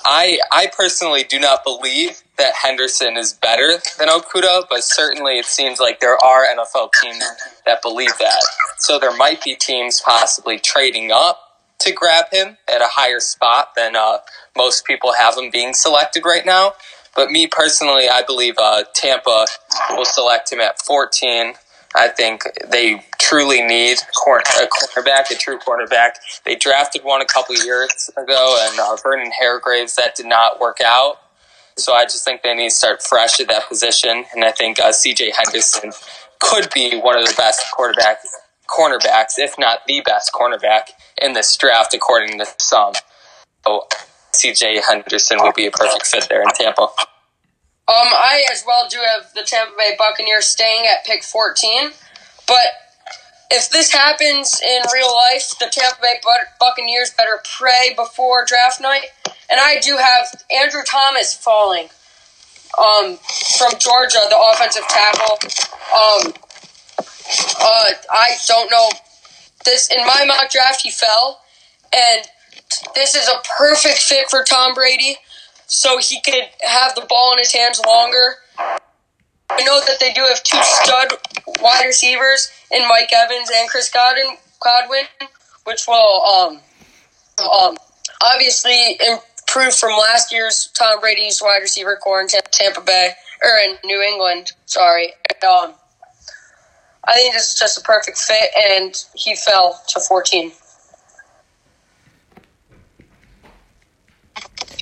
I 0.04 0.38
I 0.50 0.70
personally 0.76 1.24
do 1.24 1.38
not 1.38 1.62
believe 1.64 2.22
that 2.40 2.54
Henderson 2.54 3.18
is 3.18 3.34
better 3.34 3.78
than 3.98 4.08
Okudah, 4.08 4.64
but 4.68 4.82
certainly 4.82 5.38
it 5.38 5.44
seems 5.44 5.78
like 5.78 6.00
there 6.00 6.16
are 6.16 6.46
NFL 6.46 6.90
teams 7.00 7.22
that 7.66 7.82
believe 7.82 8.16
that. 8.18 8.42
So 8.78 8.98
there 8.98 9.14
might 9.14 9.44
be 9.44 9.54
teams 9.54 10.00
possibly 10.00 10.58
trading 10.58 11.10
up 11.12 11.38
to 11.80 11.92
grab 11.92 12.26
him 12.32 12.56
at 12.66 12.80
a 12.80 12.88
higher 12.88 13.20
spot 13.20 13.74
than 13.76 13.94
uh, 13.94 14.18
most 14.56 14.86
people 14.86 15.12
have 15.12 15.36
him 15.36 15.50
being 15.50 15.74
selected 15.74 16.24
right 16.24 16.46
now. 16.46 16.72
But 17.14 17.30
me 17.30 17.46
personally, 17.46 18.08
I 18.08 18.22
believe 18.26 18.54
uh, 18.58 18.84
Tampa 18.94 19.46
will 19.90 20.06
select 20.06 20.50
him 20.50 20.60
at 20.60 20.80
14. 20.80 21.54
I 21.94 22.08
think 22.08 22.44
they 22.70 23.04
truly 23.18 23.62
need 23.62 23.98
a 23.98 24.12
cornerback, 24.16 25.30
a 25.30 25.34
true 25.34 25.58
cornerback. 25.58 26.12
They 26.46 26.54
drafted 26.54 27.02
one 27.02 27.20
a 27.20 27.26
couple 27.26 27.54
years 27.56 28.10
ago, 28.16 28.56
and 28.60 28.80
uh, 28.80 28.96
Vernon 29.02 29.32
Hargreaves, 29.38 29.96
that 29.96 30.14
did 30.14 30.26
not 30.26 30.60
work 30.60 30.78
out. 30.84 31.18
So 31.76 31.94
I 31.94 32.04
just 32.04 32.24
think 32.24 32.42
they 32.42 32.54
need 32.54 32.70
to 32.70 32.74
start 32.74 33.02
fresh 33.02 33.40
at 33.40 33.48
that 33.48 33.68
position, 33.68 34.24
and 34.34 34.44
I 34.44 34.52
think 34.52 34.80
uh, 34.80 34.92
C.J. 34.92 35.32
Henderson 35.36 35.92
could 36.38 36.68
be 36.74 36.98
one 36.98 37.18
of 37.18 37.26
the 37.26 37.34
best 37.36 37.64
quarterbacks, 37.76 38.26
cornerbacks, 38.68 39.38
if 39.38 39.58
not 39.58 39.80
the 39.86 40.02
best 40.04 40.32
cornerback 40.32 40.90
in 41.22 41.32
this 41.32 41.56
draft, 41.56 41.94
according 41.94 42.38
to 42.38 42.46
some. 42.58 42.92
So 43.66 43.86
C.J. 44.32 44.82
Henderson 44.86 45.38
will 45.40 45.52
be 45.52 45.66
a 45.66 45.70
perfect 45.70 46.06
fit 46.06 46.26
there 46.28 46.42
in 46.42 46.48
Tampa. 46.54 46.82
Um, 46.82 48.06
I 48.12 48.44
as 48.52 48.62
well 48.66 48.88
do 48.88 48.98
have 48.98 49.32
the 49.34 49.42
Tampa 49.42 49.72
Bay 49.76 49.96
Buccaneers 49.98 50.46
staying 50.46 50.86
at 50.86 51.04
pick 51.04 51.24
14, 51.24 51.90
but 52.46 52.66
if 53.50 53.68
this 53.70 53.92
happens 53.92 54.60
in 54.62 54.82
real 54.94 55.12
life, 55.12 55.58
the 55.58 55.66
Tampa 55.70 56.00
Bay 56.00 56.20
Buccaneers 56.58 57.12
better 57.16 57.42
pray 57.58 57.94
before 57.96 58.44
draft 58.44 58.80
night. 58.80 59.06
And 59.50 59.60
I 59.60 59.80
do 59.80 59.96
have 59.96 60.42
Andrew 60.54 60.82
Thomas 60.86 61.34
falling 61.34 61.88
um, 62.78 63.18
from 63.58 63.72
Georgia, 63.78 64.20
the 64.28 64.38
offensive 64.52 64.86
tackle. 64.88 65.38
Um, 65.94 66.32
uh, 67.60 67.90
I 68.10 68.36
don't 68.46 68.70
know. 68.70 68.88
This 69.64 69.88
in 69.88 70.06
my 70.06 70.24
mock 70.24 70.50
draft, 70.50 70.82
he 70.82 70.90
fell, 70.90 71.42
and 71.92 72.26
this 72.94 73.14
is 73.14 73.28
a 73.28 73.42
perfect 73.58 73.98
fit 73.98 74.30
for 74.30 74.42
Tom 74.42 74.74
Brady 74.74 75.16
so 75.66 75.98
he 75.98 76.20
could 76.20 76.34
have 76.62 76.94
the 76.94 77.04
ball 77.08 77.32
in 77.32 77.38
his 77.38 77.52
hands 77.52 77.80
longer. 77.86 78.36
I 79.52 79.62
know 79.64 79.80
that 79.80 79.98
they 80.00 80.12
do 80.12 80.22
have 80.22 80.42
two 80.42 80.58
stud 80.62 81.12
wide 81.60 81.84
receivers 81.84 82.50
in 82.70 82.86
Mike 82.88 83.10
Evans 83.12 83.50
and 83.54 83.68
Chris 83.68 83.90
Godwin, 83.90 84.36
Godwin 84.62 85.06
which 85.64 85.86
will 85.86 86.24
um, 86.24 86.60
um, 87.38 87.76
obviously 88.24 88.98
improve 89.06 89.74
from 89.74 89.92
last 89.92 90.32
year's 90.32 90.70
Tom 90.74 91.00
Brady's 91.00 91.40
wide 91.42 91.60
receiver 91.60 91.96
core 91.96 92.20
in 92.20 92.28
Tampa 92.28 92.80
Bay 92.80 93.12
or 93.42 93.50
in 93.64 93.76
New 93.84 94.00
England. 94.00 94.52
Sorry. 94.66 95.12
Um, 95.46 95.74
I 97.04 97.14
think 97.14 97.34
this 97.34 97.52
is 97.52 97.58
just 97.58 97.78
a 97.78 97.80
perfect 97.80 98.18
fit, 98.18 98.50
and 98.56 98.94
he 99.14 99.34
fell 99.34 99.80
to 99.88 100.00
14. 100.00 100.52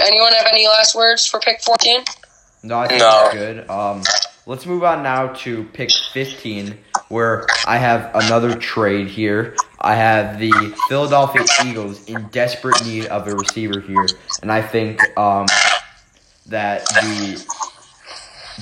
Anyone 0.00 0.32
have 0.32 0.46
any 0.46 0.66
last 0.66 0.94
words 0.94 1.26
for 1.26 1.40
pick 1.40 1.60
14? 1.62 2.02
No, 2.64 2.78
I 2.78 2.88
think 2.88 3.00
no. 3.00 3.10
that's 3.10 3.34
good. 3.34 3.70
Um, 3.70 4.02
let's 4.48 4.64
move 4.64 4.82
on 4.82 5.02
now 5.02 5.28
to 5.28 5.62
pick 5.74 5.90
15, 6.12 6.76
where 7.10 7.46
I 7.66 7.76
have 7.76 8.10
another 8.14 8.56
trade 8.56 9.06
here. 9.06 9.54
I 9.78 9.94
have 9.94 10.40
the 10.40 10.74
Philadelphia 10.88 11.44
Eagles 11.66 12.06
in 12.06 12.26
desperate 12.28 12.82
need 12.84 13.06
of 13.06 13.28
a 13.28 13.36
receiver 13.36 13.78
here, 13.80 14.06
and 14.40 14.50
I 14.50 14.62
think 14.62 15.00
um, 15.18 15.46
that 16.46 16.86
the 16.86 17.44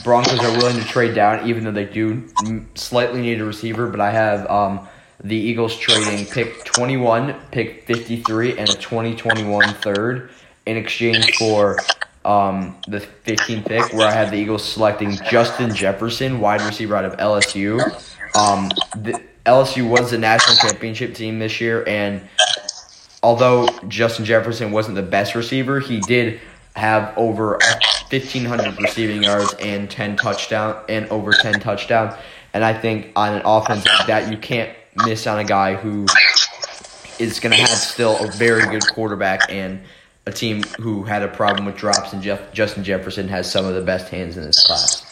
Broncos 0.02 0.40
are 0.40 0.58
willing 0.58 0.76
to 0.76 0.84
trade 0.84 1.14
down, 1.14 1.48
even 1.48 1.62
though 1.62 1.72
they 1.72 1.86
do 1.86 2.28
slightly 2.74 3.22
need 3.22 3.40
a 3.40 3.44
receiver. 3.44 3.86
But 3.86 4.00
I 4.00 4.10
have 4.10 4.50
um, 4.50 4.88
the 5.22 5.36
Eagles 5.36 5.78
trading 5.78 6.26
pick 6.26 6.64
21, 6.64 7.32
pick 7.52 7.86
53, 7.86 8.58
and 8.58 8.68
a 8.68 8.74
2021 8.74 9.72
third 9.74 10.30
in 10.66 10.76
exchange 10.76 11.36
for 11.36 11.78
um, 12.26 12.76
the 12.88 12.98
15th 12.98 13.66
pick, 13.66 13.92
where 13.92 14.08
I 14.08 14.12
had 14.12 14.30
the 14.30 14.36
Eagles 14.36 14.64
selecting 14.64 15.16
Justin 15.30 15.74
Jefferson, 15.74 16.40
wide 16.40 16.60
receiver 16.62 16.96
out 16.96 17.04
of 17.04 17.16
LSU. 17.18 17.80
Um, 18.36 18.68
the, 19.00 19.22
LSU 19.46 19.88
was 19.88 20.10
the 20.10 20.18
national 20.18 20.56
championship 20.56 21.14
team 21.14 21.38
this 21.38 21.60
year, 21.60 21.84
and 21.86 22.20
although 23.22 23.68
Justin 23.88 24.24
Jefferson 24.24 24.72
wasn't 24.72 24.96
the 24.96 25.02
best 25.02 25.36
receiver, 25.36 25.78
he 25.78 26.00
did 26.00 26.40
have 26.74 27.16
over 27.16 27.58
1,500 28.10 28.78
receiving 28.80 29.22
yards 29.22 29.54
and 29.60 29.88
10 29.88 30.16
touchdown 30.16 30.82
and 30.88 31.08
over 31.08 31.32
10 31.32 31.60
touchdowns. 31.60 32.14
And 32.52 32.64
I 32.64 32.74
think 32.74 33.12
on 33.16 33.34
an 33.34 33.42
offense 33.44 33.86
like 33.86 34.06
that, 34.08 34.30
you 34.30 34.36
can't 34.36 34.76
miss 35.04 35.26
on 35.26 35.38
a 35.38 35.44
guy 35.44 35.74
who 35.74 36.06
is 37.18 37.40
going 37.40 37.52
to 37.52 37.58
have 37.58 37.68
still 37.68 38.16
a 38.22 38.30
very 38.32 38.66
good 38.66 38.86
quarterback 38.88 39.50
and 39.50 39.80
a 40.26 40.32
team 40.32 40.62
who 40.80 41.04
had 41.04 41.22
a 41.22 41.28
problem 41.28 41.66
with 41.66 41.76
drops, 41.76 42.12
and 42.12 42.22
Jeff, 42.22 42.52
Justin 42.52 42.82
Jefferson 42.82 43.28
has 43.28 43.50
some 43.50 43.64
of 43.64 43.74
the 43.74 43.80
best 43.80 44.08
hands 44.08 44.36
in 44.36 44.44
this 44.44 44.66
class. 44.66 45.04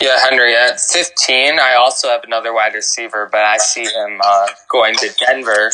Yeah, 0.00 0.18
Henry, 0.28 0.56
at 0.56 0.80
15, 0.80 1.60
I 1.60 1.74
also 1.74 2.08
have 2.08 2.24
another 2.24 2.52
wide 2.52 2.74
receiver, 2.74 3.28
but 3.30 3.42
I 3.42 3.58
see 3.58 3.84
him 3.84 4.20
uh, 4.24 4.48
going 4.68 4.94
to 4.96 5.10
Denver, 5.26 5.70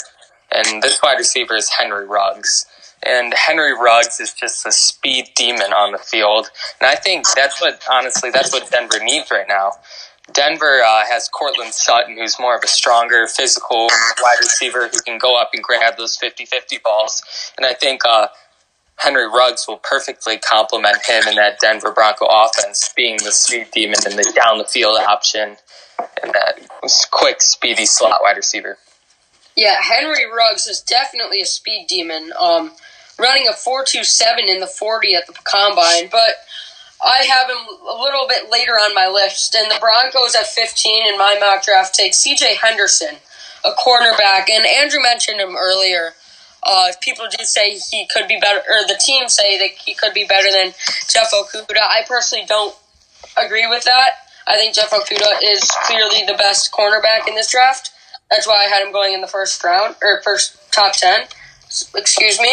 and 0.51 0.83
this 0.83 1.01
wide 1.03 1.17
receiver 1.17 1.55
is 1.55 1.71
Henry 1.71 2.07
Ruggs. 2.07 2.67
And 3.05 3.33
Henry 3.33 3.73
Ruggs 3.73 4.19
is 4.19 4.35
just 4.35 4.67
a 4.67 4.73
speed 4.73 5.31
demon 5.37 5.73
on 5.73 5.93
the 5.93 5.99
field. 5.99 6.51
And 6.81 6.91
I 6.91 6.97
think 6.97 7.27
that's 7.35 7.61
what, 7.61 7.81
honestly, 7.91 8.31
that's 8.31 8.53
what 8.53 8.69
Denver 8.71 8.99
needs 9.01 9.31
right 9.31 9.47
now. 9.49 9.73
Denver 10.33 10.81
uh, 10.85 11.05
has 11.09 11.29
Courtland 11.29 11.73
Sutton, 11.75 12.17
who's 12.17 12.39
more 12.39 12.57
of 12.57 12.63
a 12.63 12.69
stronger, 12.69 13.27
physical 13.27 13.89
wide 14.23 14.39
receiver 14.41 14.89
who 14.89 15.01
can 15.01 15.19
go 15.19 15.41
up 15.41 15.51
and 15.55 15.63
grab 15.63 15.97
those 15.97 16.17
50 16.17 16.45
50 16.45 16.79
balls. 16.85 17.23
And 17.57 17.65
I 17.65 17.75
think 17.75 18.03
uh, 18.05 18.29
Henry 18.97 19.27
Ruggs 19.27 19.67
will 19.67 19.79
perfectly 19.79 20.39
complement 20.39 20.99
him 21.07 21.27
in 21.29 21.37
that 21.37 21.61
Denver 21.61 21.93
Bronco 21.93 22.27
offense, 22.27 22.93
being 22.95 23.19
the 23.19 23.33
speed 23.33 23.69
demon 23.73 23.99
and 24.05 24.19
the 24.19 24.33
down 24.35 24.59
the 24.59 24.65
field 24.65 24.99
option 24.99 25.57
and 26.23 26.33
that 26.33 26.59
quick, 27.11 27.41
speedy 27.43 27.87
slot 27.87 28.21
wide 28.23 28.37
receiver. 28.37 28.79
Yeah, 29.57 29.77
Henry 29.81 30.25
Ruggs 30.25 30.67
is 30.67 30.81
definitely 30.81 31.41
a 31.41 31.47
speed 31.47 31.87
demon. 31.89 32.33
Um, 32.39 32.73
running 33.19 33.49
a 33.49 33.53
4.27 33.53 34.49
in 34.49 34.61
the 34.61 34.67
40 34.67 35.15
at 35.15 35.27
the 35.27 35.35
combine, 35.45 36.09
but 36.11 36.31
I 37.05 37.23
have 37.23 37.49
him 37.49 37.79
a 37.89 37.95
little 38.03 38.27
bit 38.27 38.51
later 38.51 38.73
on 38.73 38.95
my 38.95 39.07
list, 39.07 39.55
and 39.55 39.71
the 39.71 39.79
Broncos 39.79 40.35
at 40.35 40.47
15 40.47 41.09
in 41.09 41.19
my 41.19 41.37
mock 41.39 41.65
draft 41.65 41.95
take 41.95 42.13
C.J. 42.13 42.57
Henderson, 42.57 43.17
a 43.65 43.71
cornerback, 43.71 44.51
and 44.51 44.67
Andrew 44.67 45.01
mentioned 45.03 45.41
him 45.41 45.57
earlier. 45.57 46.15
Uh, 46.63 46.89
people 47.01 47.27
do 47.31 47.45
say 47.45 47.79
he 47.91 48.07
could 48.13 48.27
be 48.27 48.39
better, 48.41 48.59
or 48.59 48.87
the 48.89 48.99
team 49.01 49.29
say 49.29 49.59
that 49.59 49.71
he 49.79 49.95
could 49.95 50.13
be 50.13 50.27
better 50.27 50.51
than 50.51 50.75
Jeff 51.09 51.31
Okudah. 51.33 51.79
I 51.79 52.03
personally 52.07 52.45
don't 52.47 52.75
agree 53.41 53.69
with 53.69 53.85
that. 53.85 54.11
I 54.49 54.57
think 54.57 54.75
Jeff 54.75 54.91
Okudah 54.91 55.39
is 55.43 55.71
clearly 55.85 56.25
the 56.27 56.35
best 56.35 56.73
cornerback 56.73 57.29
in 57.29 57.35
this 57.37 57.51
draft. 57.51 57.93
That's 58.31 58.47
why 58.47 58.65
I 58.67 58.69
had 58.69 58.85
him 58.85 58.93
going 58.93 59.15
in 59.15 59.21
the 59.21 59.27
first 59.29 59.63
round 59.63 59.95
or 60.03 60.21
first 60.23 60.59
top 60.73 60.95
ten. 60.95 61.23
Excuse 61.95 62.41
me. 62.41 62.53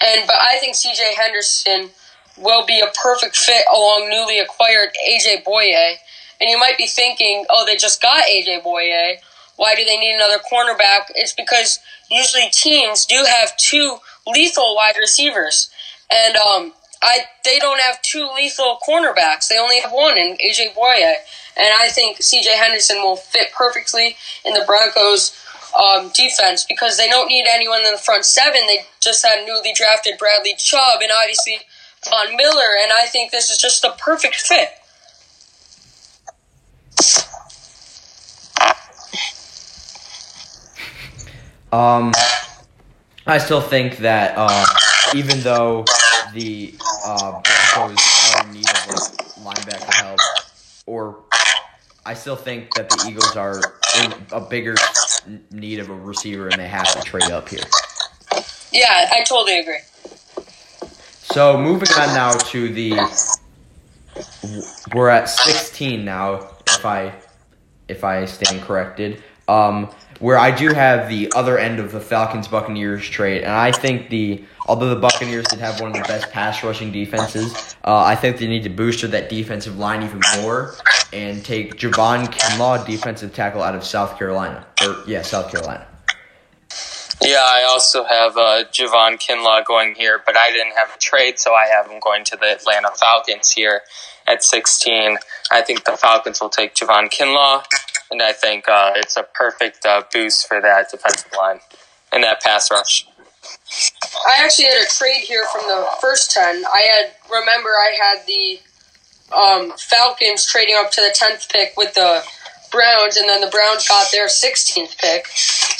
And 0.00 0.26
but 0.26 0.36
I 0.40 0.58
think 0.60 0.76
C.J. 0.76 1.14
Henderson 1.16 1.90
will 2.38 2.64
be 2.66 2.80
a 2.80 2.90
perfect 3.02 3.36
fit 3.36 3.64
along 3.72 4.08
newly 4.08 4.38
acquired 4.38 4.90
AJ 5.08 5.44
Bouye. 5.44 5.96
And 6.40 6.50
you 6.50 6.58
might 6.58 6.78
be 6.78 6.86
thinking, 6.86 7.44
oh, 7.50 7.64
they 7.66 7.76
just 7.76 8.02
got 8.02 8.24
AJ 8.26 8.62
Bouye. 8.62 9.16
Why 9.56 9.74
do 9.74 9.84
they 9.84 9.98
need 9.98 10.14
another 10.14 10.38
cornerback? 10.38 11.10
It's 11.14 11.32
because 11.32 11.78
usually 12.10 12.48
teams 12.50 13.04
do 13.06 13.24
have 13.26 13.56
two 13.56 13.98
lethal 14.26 14.74
wide 14.74 14.96
receivers. 14.98 15.70
And 16.10 16.36
um, 16.36 16.72
I 17.02 17.18
they 17.44 17.58
don't 17.58 17.80
have 17.80 18.00
two 18.02 18.28
lethal 18.34 18.78
cornerbacks. 18.86 19.48
They 19.48 19.58
only 19.58 19.80
have 19.80 19.92
one 19.92 20.18
in 20.18 20.36
AJ 20.36 20.74
Bouye. 20.74 21.14
And 21.56 21.68
I 21.78 21.88
think 21.88 22.18
CJ 22.18 22.54
Henderson 22.54 22.98
will 23.02 23.16
fit 23.16 23.48
perfectly 23.54 24.16
in 24.44 24.54
the 24.54 24.64
Broncos 24.66 25.36
um, 25.78 26.10
defense 26.14 26.64
because 26.64 26.96
they 26.96 27.08
don't 27.08 27.28
need 27.28 27.46
anyone 27.48 27.80
in 27.84 27.92
the 27.92 27.98
front 27.98 28.24
seven. 28.24 28.66
They 28.66 28.86
just 29.00 29.24
had 29.24 29.46
newly 29.46 29.72
drafted 29.74 30.18
Bradley 30.18 30.54
Chubb, 30.56 31.00
and 31.02 31.10
obviously 31.14 31.60
Von 32.08 32.36
Miller, 32.36 32.70
and 32.82 32.92
I 32.92 33.06
think 33.06 33.30
this 33.30 33.50
is 33.50 33.58
just 33.58 33.84
a 33.84 33.92
perfect 33.98 34.36
fit. 34.36 34.68
Um, 41.72 42.12
I 43.26 43.38
still 43.38 43.62
think 43.62 43.98
that 43.98 44.34
uh, 44.36 44.66
even 45.14 45.40
though 45.40 45.84
the 46.34 46.74
uh, 47.04 47.40
Broncos 47.40 47.98
are 48.34 48.46
in 48.46 48.52
need 48.52 48.68
of 48.68 48.88
like, 48.88 49.56
linebacker 49.56 49.94
help, 49.94 50.20
or 50.84 51.18
I 52.04 52.14
still 52.14 52.36
think 52.36 52.74
that 52.74 52.90
the 52.90 53.06
Eagles 53.08 53.36
are 53.36 53.60
in 54.02 54.12
a 54.32 54.40
bigger 54.40 54.74
need 55.50 55.78
of 55.78 55.88
a 55.88 55.94
receiver 55.94 56.48
and 56.48 56.60
they 56.60 56.68
have 56.68 56.92
to 56.92 57.00
trade 57.00 57.30
up 57.30 57.48
here. 57.48 57.64
Yeah, 58.72 59.08
I 59.10 59.24
totally 59.24 59.58
agree. 59.58 59.78
So 61.32 61.56
moving 61.56 61.88
on 61.98 62.08
now 62.08 62.32
to 62.32 62.68
the 62.68 62.92
we're 64.94 65.08
at 65.08 65.30
16 65.30 66.04
now 66.04 66.50
if 66.66 66.84
I 66.84 67.14
if 67.88 68.04
I 68.04 68.26
stand 68.26 68.60
corrected. 68.60 69.22
Um, 69.48 69.90
where 70.20 70.38
I 70.38 70.50
do 70.50 70.74
have 70.74 71.08
the 71.08 71.32
other 71.34 71.56
end 71.56 71.80
of 71.80 71.90
the 71.90 72.00
Falcons 72.00 72.48
Buccaneers 72.48 73.08
trade, 73.08 73.44
and 73.44 73.52
I 73.52 73.72
think 73.72 74.10
the 74.10 74.44
although 74.66 74.90
the 74.90 75.00
Buccaneers 75.00 75.46
did 75.46 75.60
have 75.60 75.80
one 75.80 75.92
of 75.92 75.96
the 75.96 76.06
best 76.06 76.30
pass 76.30 76.62
rushing 76.62 76.92
defenses, 76.92 77.76
uh, 77.82 77.96
I 77.96 78.14
think 78.14 78.36
they 78.36 78.46
need 78.46 78.64
to 78.64 78.70
booster 78.70 79.08
that 79.08 79.30
defensive 79.30 79.78
line 79.78 80.02
even 80.02 80.20
more 80.36 80.74
and 81.14 81.42
take 81.42 81.76
Javon 81.76 82.26
Kinlaw, 82.26 82.86
defensive 82.86 83.32
tackle 83.32 83.62
out 83.62 83.74
of 83.74 83.84
South 83.84 84.18
Carolina, 84.18 84.66
or 84.82 85.02
yeah, 85.06 85.22
South 85.22 85.50
Carolina. 85.50 85.86
Yeah, 87.24 87.44
I 87.44 87.64
also 87.68 88.04
have 88.04 88.36
uh, 88.36 88.64
Javon 88.72 89.16
Kinlaw 89.16 89.64
going 89.64 89.94
here, 89.94 90.20
but 90.26 90.36
I 90.36 90.50
didn't 90.50 90.72
have 90.72 90.92
a 90.94 90.98
trade, 90.98 91.38
so 91.38 91.54
I 91.54 91.66
have 91.66 91.88
him 91.88 92.00
going 92.00 92.24
to 92.24 92.36
the 92.36 92.52
Atlanta 92.52 92.90
Falcons 92.98 93.52
here 93.52 93.82
at 94.26 94.42
16. 94.42 95.18
I 95.50 95.62
think 95.62 95.84
the 95.84 95.96
Falcons 95.96 96.40
will 96.40 96.48
take 96.48 96.74
Javon 96.74 97.12
Kinlaw, 97.12 97.64
and 98.10 98.22
I 98.22 98.32
think 98.32 98.68
uh, 98.68 98.92
it's 98.96 99.16
a 99.16 99.22
perfect 99.22 99.86
uh, 99.86 100.02
boost 100.12 100.48
for 100.48 100.60
that 100.60 100.90
defensive 100.90 101.30
line 101.36 101.60
and 102.12 102.24
that 102.24 102.42
pass 102.42 102.70
rush. 102.72 103.06
I 104.28 104.44
actually 104.44 104.66
had 104.66 104.84
a 104.84 104.88
trade 104.88 105.22
here 105.22 105.44
from 105.52 105.62
the 105.68 105.86
first 106.00 106.32
10. 106.32 106.64
I 106.64 106.80
had, 106.80 107.12
remember, 107.30 107.70
I 107.70 107.96
had 108.00 108.26
the 108.26 108.58
um, 109.34 109.72
Falcons 109.78 110.44
trading 110.46 110.74
up 110.76 110.90
to 110.92 111.00
the 111.00 111.14
10th 111.16 111.50
pick 111.50 111.76
with 111.76 111.94
the 111.94 112.24
Browns, 112.72 113.16
and 113.16 113.28
then 113.28 113.40
the 113.40 113.48
Browns 113.48 113.86
got 113.86 114.10
their 114.10 114.26
16th 114.26 114.98
pick. 114.98 115.26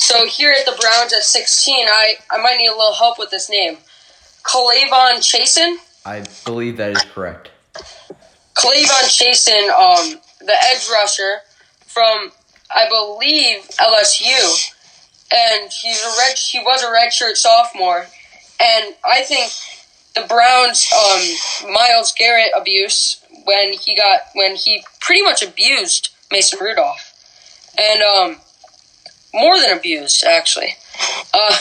So 0.03 0.27
here 0.27 0.51
at 0.51 0.67
the 0.67 0.77
Browns 0.81 1.13
at 1.13 1.23
16, 1.23 1.87
I, 1.89 2.17
I 2.29 2.43
might 2.43 2.57
need 2.57 2.67
a 2.67 2.77
little 2.77 2.93
help 2.93 3.21
with 3.21 3.31
this 3.31 3.49
name. 3.49 3.77
K'Lavon 4.43 5.19
Chaisson? 5.23 5.77
I 6.05 6.25
believe 6.45 6.77
that 6.79 6.91
is 6.91 7.03
correct. 7.15 7.51
K'Lavon 8.57 9.07
Chaisson, 9.07 9.71
um, 9.71 10.21
the 10.41 10.57
edge 10.65 10.89
rusher 10.93 11.37
from, 11.87 12.33
I 12.75 12.89
believe, 12.89 13.61
LSU. 13.79 14.75
And 15.33 15.71
he's 15.73 16.03
a 16.03 16.09
red, 16.19 16.37
he 16.37 16.59
was 16.59 16.83
a 16.83 16.87
redshirt 16.87 17.37
sophomore. 17.37 18.07
And 18.61 18.95
I 19.05 19.23
think 19.23 19.53
the 20.17 20.27
Browns, 20.29 20.93
um, 20.93 21.73
Myles 21.73 22.13
Garrett 22.19 22.51
abuse 22.59 23.25
when 23.45 23.73
he 23.75 23.95
got, 23.95 24.23
when 24.35 24.57
he 24.57 24.85
pretty 25.01 25.23
much 25.23 25.45
abused 25.45 26.09
Mason 26.33 26.59
Rudolph. 26.61 27.15
And, 27.79 28.03
um, 28.03 28.41
more 29.35 29.59
than 29.59 29.77
abused, 29.77 30.25
actually. 30.25 30.75
Uh, 31.33 31.55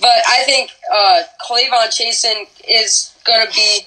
but 0.00 0.18
I 0.28 0.42
think 0.44 0.70
uh, 0.92 1.22
K'Lavon 1.46 1.88
Chaisson 1.88 2.46
is 2.68 3.14
going 3.24 3.46
to 3.46 3.52
be 3.52 3.86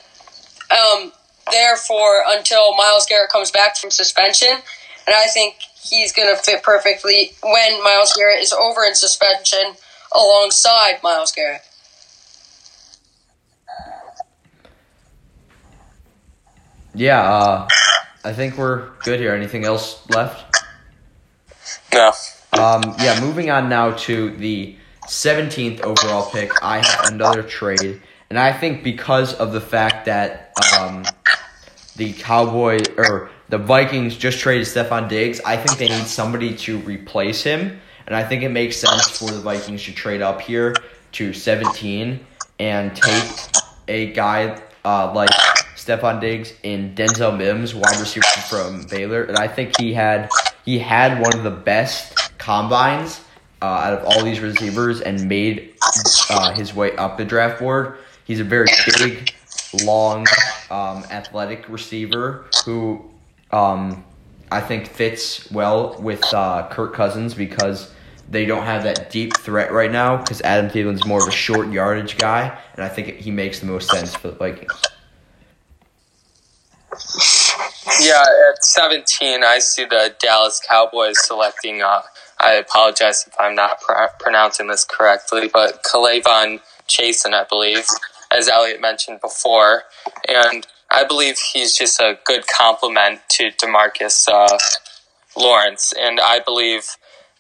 um, 0.72 1.12
there 1.52 1.76
for 1.76 2.24
until 2.28 2.76
Myles 2.76 3.06
Garrett 3.08 3.30
comes 3.30 3.52
back 3.52 3.78
from 3.78 3.92
suspension, 3.92 4.50
and 4.52 5.16
I 5.16 5.28
think 5.28 5.56
he's 5.82 6.14
going 6.14 6.34
to 6.34 6.42
fit 6.42 6.64
perfectly 6.64 7.32
when 7.44 7.84
Myles 7.84 8.14
Garrett 8.16 8.42
is 8.42 8.54
over 8.54 8.86
in 8.86 8.96
suspension 8.96 9.74
alongside 10.16 11.02
Myles 11.04 11.32
Garrett. 11.32 11.62
Yeah, 16.96 17.22
uh, 17.22 17.68
I 18.24 18.34
think 18.34 18.58
we're 18.58 18.90
good 19.04 19.20
here. 19.20 19.34
Anything 19.34 19.66
else 19.66 20.08
left? 20.10 20.64
No. 21.92 22.12
Um, 22.60 22.96
yeah, 23.00 23.20
moving 23.20 23.50
on 23.50 23.68
now 23.68 23.92
to 23.92 24.30
the 24.32 24.76
17th 25.08 25.82
overall 25.82 26.30
pick. 26.30 26.52
I 26.62 26.86
have 26.86 27.12
another 27.12 27.42
trade, 27.42 28.02
and 28.30 28.38
I 28.38 28.54
think 28.54 28.84
because 28.84 29.34
of 29.34 29.54
the 29.54 29.62
fact 29.62 30.06
that 30.06 30.54
um, 30.80 31.04
the 31.96 32.14
Cowboys 32.14 32.88
or 32.98 33.32
the 33.50 33.58
Vikings 33.58 34.16
just 34.16 34.40
traded 34.40 34.68
Stefon 34.68 35.10
Diggs, 35.10 35.42
I 35.46 35.58
think 35.58 35.80
they 35.80 35.88
need 35.88 36.06
somebody 36.06 36.56
to 36.58 36.78
replace 36.80 37.42
him, 37.42 37.80
and 38.06 38.16
I 38.16 38.24
think 38.24 38.44
it 38.44 38.50
makes 38.50 38.78
sense 38.78 39.18
for 39.18 39.32
the 39.32 39.40
Vikings 39.40 39.84
to 39.86 39.92
trade 39.92 40.22
up 40.22 40.40
here 40.40 40.76
to 41.14 41.34
17 41.34 42.20
and 42.60 42.96
take 42.96 43.32
a 43.88 44.14
guy 44.14 44.62
uh, 44.86 45.12
like 45.14 45.30
Stefon 45.76 46.22
Diggs 46.22 46.54
in 46.62 46.94
Denzel 46.94 47.36
Mims, 47.36 47.74
wide 47.74 48.00
receiver 48.00 48.26
from 48.48 48.84
Baylor, 48.84 49.24
and 49.24 49.38
I 49.38 49.48
think 49.48 49.80
he 49.80 49.94
had 49.94 50.30
he 50.66 50.80
had 50.80 51.22
one 51.22 51.36
of 51.36 51.44
the 51.44 51.52
best 51.52 52.38
combines 52.38 53.22
uh, 53.62 53.66
out 53.66 53.94
of 53.94 54.06
all 54.06 54.24
these 54.24 54.40
receivers 54.40 55.02
and 55.02 55.28
made 55.28 55.76
uh, 56.30 56.54
his 56.54 56.74
way 56.74 56.96
up 56.96 57.18
the 57.18 57.26
draft 57.26 57.60
board. 57.60 57.98
He's 58.26 58.40
a 58.40 58.44
very 58.44 58.68
big, 58.98 59.34
long, 59.84 60.26
um, 60.70 61.04
athletic 61.12 61.68
receiver 61.70 62.46
who 62.66 63.10
um, 63.52 64.04
I 64.52 64.62
think 64.62 64.88
fits 64.88 65.50
well 65.52 66.00
with 66.00 66.24
uh, 66.34 66.68
Kirk 66.70 66.94
Cousins 66.94 67.34
because 67.34 67.92
they 68.30 68.46
don't 68.46 68.66
have 68.66 68.84
that 68.84 69.10
deep 69.10 69.38
threat 69.38 69.72
right 69.72 69.92
now 69.92 70.18
because 70.18 70.42
Adam 70.42 70.70
Thielen's 70.70 71.06
more 71.06 71.22
of 71.22 71.28
a 71.28 71.32
short 71.32 71.72
yardage 71.72 72.18
guy, 72.18 72.58
and 72.76 72.84
I 72.84 72.90
think 72.90 73.16
he 73.18 73.32
makes 73.32 73.60
the 73.60 73.66
most 73.66 73.90
sense 73.90 74.16
for 74.16 74.30
the 74.30 74.36
Vikings. 74.36 74.82
Yeah, 78.02 78.24
at 78.52 78.64
17, 78.64 79.44
I 79.44 79.60
see 79.60 79.86
the 79.86 80.16
Dallas 80.20 80.62
Cowboys 80.68 81.26
selecting. 81.26 81.82
Uh, 81.82 82.02
I 82.40 82.54
apologize 82.54 83.26
if 83.28 83.34
I'm 83.40 83.56
not 83.56 83.80
pr- 83.82 83.94
pronouncing 84.20 84.68
this 84.68 84.84
correctly, 84.84 85.50
but 85.52 85.84
K'Lavon 85.84 86.60
Chaisson, 86.88 87.34
I 87.34 87.46
believe, 87.48 87.86
as 88.32 88.50
Elliot 88.50 88.82
mentioned 88.82 89.22
before, 89.22 89.84
and 90.28 90.68
I 90.92 91.04
believe 91.04 91.38
he's 91.54 91.76
just 91.76 92.00
a 92.00 92.18
good 92.26 92.46
complement 92.48 93.22
to 93.30 93.52
Demarcus 93.52 94.28
uh, 94.28 94.58
Lawrence, 95.38 95.94
and 96.00 96.20
I 96.20 96.40
believe 96.40 96.84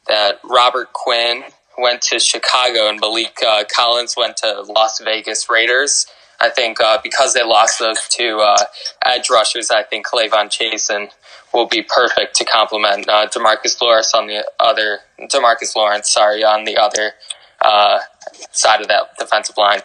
that 0.07 0.39
Robert 0.43 0.93
Quinn 0.93 1.43
went 1.77 2.01
to 2.03 2.19
Chicago 2.19 2.89
and 2.89 3.01
Maliek 3.01 3.41
uh, 3.45 3.63
Collins 3.75 4.15
went 4.17 4.37
to 4.37 4.61
Las 4.61 4.99
Vegas 5.03 5.49
Raiders. 5.49 6.05
I 6.43 6.49
think 6.49 6.82
uh, 6.82 6.99
because 7.01 7.34
they 7.34 7.43
lost 7.43 7.79
those 7.79 8.06
two 8.10 8.41
uh, 8.45 8.65
edge 9.06 9.29
rushers, 9.29 9.71
I 9.71 9.84
think 9.84 10.06
K'Lavon 10.06 10.49
Chaisson 10.49 11.10
will 11.53 11.67
be 11.67 11.82
perfect 11.82 12.36
to 12.36 12.43
complement 12.43 13.08
uh, 13.08 13.27
Demarcus 13.29 13.82
Lawrence 13.82 14.13
on 14.13 14.27
the 14.27 14.45
other 14.60 14.99
Demarcus 15.21 15.73
Lawrence, 15.73 16.10
sorry, 16.10 16.43
on 16.43 16.65
the 16.65 16.75
other 16.75 17.13
uh, 17.62 17.99
side 18.51 18.82
of 18.82 18.89
that 18.89 19.17
defensive 19.17 19.58
line. 19.58 19.79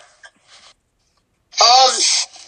Um, 1.60 1.90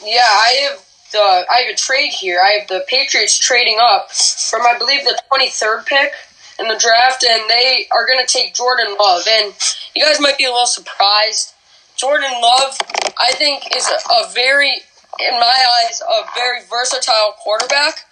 yeah, 0.05 0.27
I 0.27 0.68
have 0.70 0.85
the 1.12 1.44
I 1.49 1.61
have 1.61 1.75
a 1.75 1.77
trade 1.77 2.11
here. 2.11 2.40
I 2.42 2.59
have 2.59 2.68
the 2.68 2.85
Patriots 2.88 3.38
trading 3.38 3.79
up 3.81 4.11
from 4.11 4.62
I 4.62 4.77
believe 4.77 5.05
the 5.05 5.20
twenty 5.29 5.51
third 5.51 5.87
pick 5.87 6.11
in 6.59 6.66
the 6.66 6.77
draft, 6.77 7.25
and 7.25 7.49
they 7.49 7.87
are 7.92 8.07
going 8.09 8.25
to 8.25 8.33
take 8.33 8.55
Jordan 8.55 8.96
Love. 8.99 9.23
And 9.29 9.55
you 9.94 10.05
guys 10.05 10.18
might 10.20 10.37
be 10.37 10.46
a 10.46 10.51
little 10.51 10.66
surprised. 10.66 11.55
Jordan 12.01 12.33
Love, 12.41 12.79
I 13.19 13.33
think, 13.33 13.77
is 13.77 13.87
a, 13.87 14.15
a 14.15 14.33
very, 14.33 14.71
in 14.71 15.33
my 15.33 15.65
eyes, 15.85 16.01
a 16.01 16.23
very 16.35 16.61
versatile 16.71 17.35
quarterback. 17.39 18.07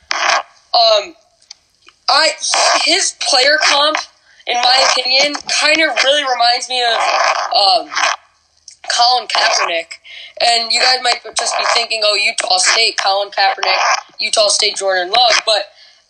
Um, 0.75 1.15
I 2.07 2.29
his 2.85 3.17
player 3.21 3.57
comp, 3.63 3.97
in 4.47 4.57
my 4.57 4.89
opinion, 4.93 5.35
kind 5.59 5.81
of 5.81 5.97
really 6.05 6.23
reminds 6.23 6.69
me 6.69 6.85
of 6.85 6.99
um, 7.57 7.91
Colin 8.95 9.27
Kaepernick. 9.27 9.87
And 10.47 10.71
you 10.71 10.81
guys 10.81 10.99
might 11.03 11.21
just 11.39 11.57
be 11.57 11.65
thinking, 11.73 12.03
"Oh, 12.05 12.15
Utah 12.15 12.59
State, 12.59 12.99
Colin 13.03 13.31
Kaepernick, 13.31 13.81
Utah 14.21 14.49
State, 14.49 14.77
Jordan 14.77 15.11
Love," 15.11 15.41
but 15.47 15.63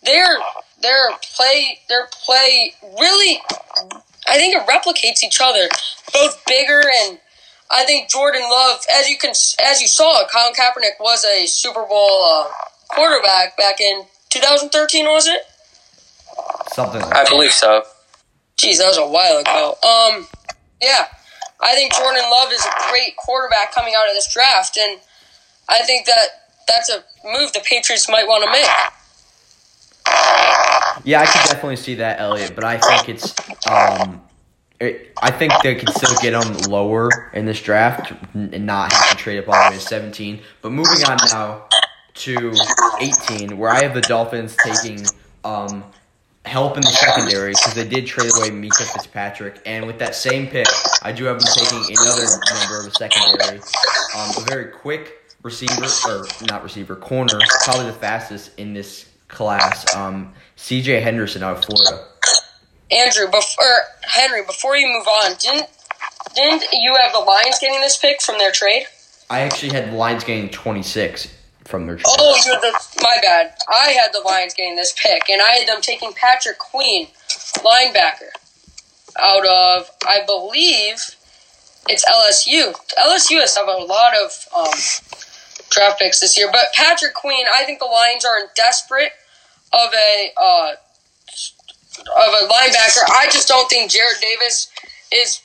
their 0.03 0.37
their 0.81 1.11
play 1.33 1.79
their 1.87 2.07
play 2.07 2.73
really, 2.99 3.39
I 4.27 4.35
think 4.35 4.53
it 4.53 4.67
replicates 4.67 5.23
each 5.23 5.39
other. 5.41 5.69
Both 6.11 6.43
bigger 6.45 6.81
and 7.03 7.19
I 7.71 7.85
think 7.85 8.09
Jordan 8.09 8.41
Love, 8.41 8.79
as 8.95 9.09
you 9.09 9.17
can 9.17 9.31
as 9.31 9.81
you 9.81 9.87
saw, 9.87 10.25
Colin 10.27 10.53
Kaepernick 10.53 10.99
was 10.99 11.23
a 11.25 11.45
Super 11.45 11.85
Bowl 11.85 12.25
uh, 12.25 12.47
quarterback 12.89 13.55
back 13.57 13.79
in 13.79 14.05
2013, 14.29 15.05
was 15.05 15.27
it? 15.27 15.41
Something 16.73 17.01
like 17.01 17.13
I 17.13 17.23
that. 17.23 17.29
believe 17.29 17.51
so. 17.51 17.83
Jeez, 18.57 18.77
that 18.77 18.87
was 18.87 18.97
a 18.97 19.07
while 19.07 19.37
ago. 19.37 19.75
Um, 19.83 20.27
yeah, 20.81 21.07
I 21.61 21.75
think 21.75 21.93
Jordan 21.93 22.23
Love 22.29 22.51
is 22.51 22.65
a 22.65 22.89
great 22.89 23.15
quarterback 23.17 23.73
coming 23.73 23.93
out 23.97 24.07
of 24.07 24.13
this 24.13 24.31
draft, 24.33 24.77
and 24.77 24.99
I 25.69 25.79
think 25.83 26.05
that 26.07 26.27
that's 26.67 26.89
a 26.89 27.03
move 27.23 27.53
the 27.53 27.61
Patriots 27.63 28.09
might 28.09 28.27
want 28.27 28.43
to 28.43 28.51
make. 28.51 28.65
Yeah, 31.05 31.21
I 31.21 31.25
could 31.25 31.49
definitely 31.49 31.77
see 31.77 31.95
that, 31.95 32.19
Elliot, 32.19 32.53
but 32.55 32.63
I 32.63 32.77
think 32.77 33.09
it's 33.09 33.33
um, 33.69 34.13
it, 34.13 34.19
I 34.81 35.31
think 35.31 35.51
they 35.61 35.75
could 35.75 35.89
still 35.89 36.15
get 36.21 36.33
him 36.33 36.71
lower 36.71 37.09
in 37.33 37.45
this 37.45 37.61
draft 37.61 38.13
and 38.33 38.65
not 38.65 38.93
have 38.93 39.09
to 39.09 39.15
trade 39.17 39.39
up 39.39 39.49
all 39.49 39.65
the 39.65 39.71
way 39.71 39.75
to 39.75 39.85
17. 39.85 40.39
But 40.61 40.71
moving 40.71 41.03
on 41.05 41.17
now 41.31 41.65
to 42.15 42.53
18, 43.01 43.57
where 43.57 43.71
I 43.71 43.83
have 43.83 43.93
the 43.93 44.01
Dolphins 44.01 44.55
taking 44.63 45.05
um, 45.43 45.83
help 46.45 46.77
in 46.77 46.81
the 46.81 46.91
secondary 46.91 47.51
because 47.51 47.73
they 47.73 47.87
did 47.87 48.07
trade 48.07 48.31
away 48.37 48.49
Minkah 48.49 48.91
Fitzpatrick, 48.93 49.61
and 49.65 49.85
with 49.85 49.99
that 49.99 50.15
same 50.15 50.47
pick, 50.47 50.67
I 51.01 51.11
do 51.11 51.25
have 51.25 51.39
them 51.39 51.49
taking 51.55 51.97
another 51.97 52.25
member 52.53 52.79
of 52.79 52.85
the 52.85 52.91
secondary, 52.91 53.59
um, 54.15 54.31
a 54.37 54.45
very 54.49 54.71
quick 54.71 55.35
receiver 55.43 55.87
or 56.07 56.25
not 56.47 56.63
receiver 56.63 56.95
corner, 56.95 57.39
probably 57.63 57.85
the 57.85 57.93
fastest 57.93 58.57
in 58.57 58.73
this 58.73 59.09
class. 59.27 59.93
Um, 59.95 60.33
C.J. 60.55 61.01
Henderson 61.01 61.43
out 61.43 61.57
of 61.57 61.65
Florida. 61.65 62.05
Andrew, 62.91 63.27
before 63.27 63.65
Henry, 64.01 64.43
before 64.45 64.75
you 64.75 64.87
move 64.87 65.07
on, 65.07 65.35
didn't 65.39 65.67
didn't 66.35 66.63
you 66.73 66.95
have 66.99 67.13
the 67.13 67.19
Lions 67.19 67.59
getting 67.59 67.81
this 67.81 67.97
pick 67.97 68.21
from 68.21 68.37
their 68.37 68.51
trade? 68.51 68.85
I 69.29 69.41
actually 69.41 69.69
had 69.69 69.91
the 69.91 69.95
Lions 69.95 70.23
getting 70.23 70.49
26 70.49 71.27
from 71.65 71.85
their 71.85 71.95
trade. 71.95 72.15
Oh, 72.17 72.41
you're 72.45 72.59
the 72.59 72.73
my 73.01 73.17
bad. 73.21 73.55
I 73.69 73.91
had 73.91 74.11
the 74.13 74.21
Lions 74.21 74.53
getting 74.53 74.75
this 74.75 74.93
pick, 75.01 75.29
and 75.29 75.41
I 75.41 75.57
had 75.57 75.67
them 75.67 75.81
taking 75.81 76.13
Patrick 76.13 76.57
Queen, 76.57 77.07
linebacker, 77.57 78.31
out 79.19 79.45
of 79.47 79.89
I 80.07 80.21
believe 80.25 81.15
it's 81.87 82.05
LSU. 82.05 82.73
LSU 82.97 83.39
has 83.39 83.55
have 83.55 83.67
a 83.67 83.83
lot 83.83 84.13
of 84.15 84.47
um, 84.55 84.79
draft 85.69 85.99
picks 85.99 86.19
this 86.19 86.37
year, 86.37 86.49
but 86.51 86.65
Patrick 86.73 87.13
Queen, 87.13 87.45
I 87.53 87.63
think 87.65 87.79
the 87.79 87.85
Lions 87.85 88.25
are 88.25 88.39
in 88.39 88.47
desperate 88.55 89.11
of 89.73 89.93
a 89.93 90.31
uh, 90.41 90.71
of 91.97 92.33
a 92.33 92.47
linebacker. 92.47 93.03
I 93.09 93.27
just 93.31 93.47
don't 93.47 93.69
think 93.69 93.91
Jarrad 93.91 94.21
Davis 94.21 94.71
is 95.11 95.41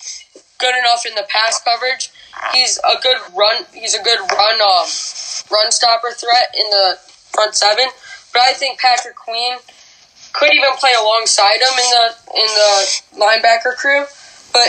good 0.58 0.74
enough 0.78 1.06
in 1.06 1.14
the 1.14 1.26
pass 1.28 1.60
coverage. 1.64 2.10
He's 2.52 2.78
a 2.78 3.00
good 3.02 3.16
run. 3.36 3.64
He's 3.72 3.94
a 3.94 4.02
good 4.02 4.18
run 4.18 4.60
um, 4.60 4.88
run 5.50 5.70
stopper 5.70 6.12
threat 6.12 6.54
in 6.54 6.70
the 6.70 6.98
front 7.32 7.54
seven. 7.54 7.86
But 8.32 8.42
I 8.42 8.52
think 8.52 8.78
Patrick 8.80 9.16
Queen 9.16 9.56
could 10.32 10.52
even 10.52 10.70
play 10.78 10.92
alongside 11.00 11.56
him 11.56 11.78
in 11.78 11.90
the 11.90 12.06
in 12.34 12.46
the 12.46 13.24
linebacker 13.24 13.76
crew. 13.76 14.04
But 14.52 14.68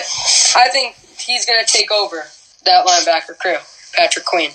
I 0.55 0.69
think 0.69 0.95
he's 1.19 1.45
going 1.45 1.63
to 1.63 1.71
take 1.71 1.91
over 1.91 2.25
that 2.65 2.85
linebacker 2.85 3.37
crew, 3.37 3.57
Patrick 3.93 4.25
Queen. 4.25 4.51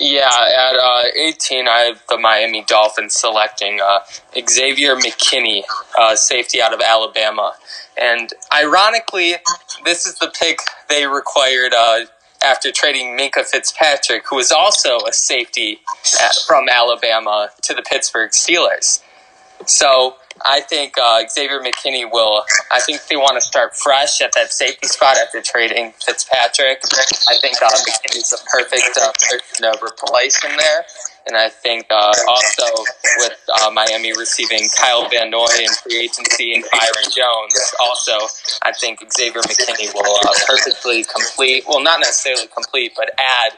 Yeah, 0.00 0.28
at 0.28 0.76
uh, 0.76 1.02
18, 1.16 1.68
I 1.68 1.80
have 1.80 2.02
the 2.08 2.18
Miami 2.18 2.64
Dolphins 2.64 3.14
selecting 3.14 3.80
uh, 3.80 4.00
Xavier 4.48 4.96
McKinney, 4.96 5.62
uh, 5.98 6.16
safety 6.16 6.60
out 6.60 6.74
of 6.74 6.80
Alabama. 6.80 7.54
And 7.96 8.32
ironically, 8.52 9.34
this 9.84 10.04
is 10.04 10.18
the 10.18 10.32
pick 10.38 10.58
they 10.88 11.06
required 11.06 11.72
uh, 11.72 12.06
after 12.44 12.72
trading 12.72 13.16
Minkah 13.16 13.44
Fitzpatrick, 13.44 14.24
who 14.28 14.36
was 14.36 14.50
also 14.50 14.98
a 15.08 15.12
safety 15.12 15.80
at, 16.22 16.32
from 16.46 16.68
Alabama, 16.68 17.50
to 17.62 17.72
the 17.72 17.82
Pittsburgh 17.82 18.32
Steelers. 18.32 19.00
So 19.66 20.16
I 20.42 20.60
think 20.60 20.94
uh, 20.98 21.22
Xavier 21.28 21.60
McKinney 21.60 22.10
will. 22.10 22.42
I 22.70 22.80
think 22.80 23.06
they 23.06 23.16
want 23.16 23.34
to 23.34 23.40
start 23.40 23.76
fresh 23.76 24.20
at 24.20 24.32
that 24.34 24.52
safety 24.52 24.86
spot 24.86 25.16
after 25.16 25.40
trading 25.40 25.92
Fitzpatrick. 26.04 26.80
I 27.28 27.38
think 27.40 27.56
uh, 27.62 27.70
McKinney's 27.70 28.30
the 28.30 28.40
perfect 28.50 28.98
uh, 29.00 29.12
person 29.12 29.62
to 29.62 29.78
replace 29.84 30.42
him 30.42 30.56
there. 30.56 30.84
And 31.26 31.36
I 31.36 31.48
think 31.48 31.86
uh, 31.90 32.12
also 32.28 32.64
with 33.18 33.32
uh, 33.62 33.70
Miami 33.70 34.12
receiving 34.12 34.68
Kyle 34.76 35.08
Van 35.08 35.30
Noy 35.30 35.46
in 35.58 35.70
free 35.82 36.04
agency 36.04 36.54
and 36.54 36.64
Byron 36.70 37.10
Jones, 37.16 37.74
also 37.80 38.12
I 38.62 38.72
think 38.72 39.00
Xavier 39.10 39.40
McKinney 39.40 39.94
will 39.94 40.16
uh, 40.16 40.32
perfectly 40.46 41.04
complete. 41.04 41.64
Well, 41.66 41.82
not 41.82 42.00
necessarily 42.00 42.48
complete, 42.48 42.92
but 42.94 43.10
add 43.18 43.52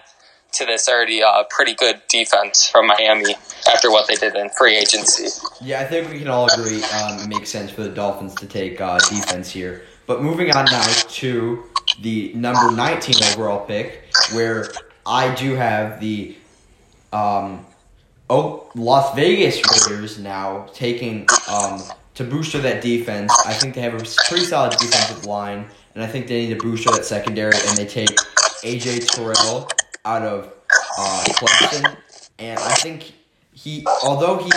to 0.53 0.65
this 0.65 0.89
already 0.89 1.23
uh, 1.23 1.45
pretty 1.51 1.75
good 1.75 2.01
defense 2.09 2.69
from 2.69 2.87
Miami 2.87 3.35
after 3.73 3.91
what 3.91 4.09
they 4.09 4.15
did 4.15 4.35
in 4.35 4.49
free 4.51 4.77
agency. 4.77 5.29
Yeah, 5.61 5.81
I 5.81 5.85
think 5.85 6.11
we 6.11 6.19
can 6.19 6.29
all 6.29 6.49
agree 6.53 6.83
um, 6.85 7.19
it 7.19 7.29
makes 7.29 7.51
sense 7.51 7.71
for 7.71 7.83
the 7.83 7.91
Dolphins 7.91 8.35
to 8.37 8.47
take 8.47 8.81
uh, 8.81 8.99
defense 8.99 9.51
here. 9.51 9.83
But 10.07 10.23
moving 10.23 10.51
on 10.53 10.67
now 10.67 10.87
to 10.87 11.65
the 12.01 12.33
number 12.35 12.71
19 12.71 13.15
overall 13.33 13.67
pick, 13.67 14.15
where 14.33 14.69
I 15.05 15.35
do 15.35 15.55
have 15.55 16.01
the 16.01 16.37
um, 17.13 17.67
oh, 18.31 18.71
Las 18.75 19.15
Vegas 19.15 19.61
Raiders 19.89 20.19
now 20.19 20.67
taking 20.73 21.27
um, 21.51 21.83
to 22.15 22.25
booster 22.25 22.59
that 22.61 22.83
defense. 22.83 23.33
I 23.47 23.53
think 23.53 23.75
they 23.75 23.81
have 23.83 23.95
a 23.95 24.05
pretty 24.29 24.45
solid 24.45 24.73
defensive 24.73 25.27
line, 25.27 25.67
and 25.95 26.03
I 26.05 26.07
think 26.07 26.27
they 26.27 26.47
need 26.47 26.59
to 26.59 26.61
booster 26.61 26.91
that 26.93 27.05
secondary, 27.05 27.55
and 27.67 27.77
they 27.77 27.87
take 27.87 28.11
AJ 28.63 29.09
Terrell 29.09 29.69
out 30.07 30.23
of 30.23 30.53
uh, 30.99 31.25
Clemson, 31.29 31.97
and 32.39 32.59
I 32.59 32.75
think 32.75 33.13
he, 33.53 33.85
although 34.03 34.39
he, 34.39 34.51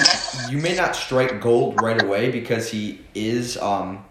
you 0.50 0.58
may 0.60 0.76
not 0.76 0.96
strike 0.96 1.42
gold 1.42 1.82
right 1.82 2.02
away 2.02 2.32
because 2.32 2.70
he 2.70 3.02
is, 3.16 3.58
um, 3.58 4.06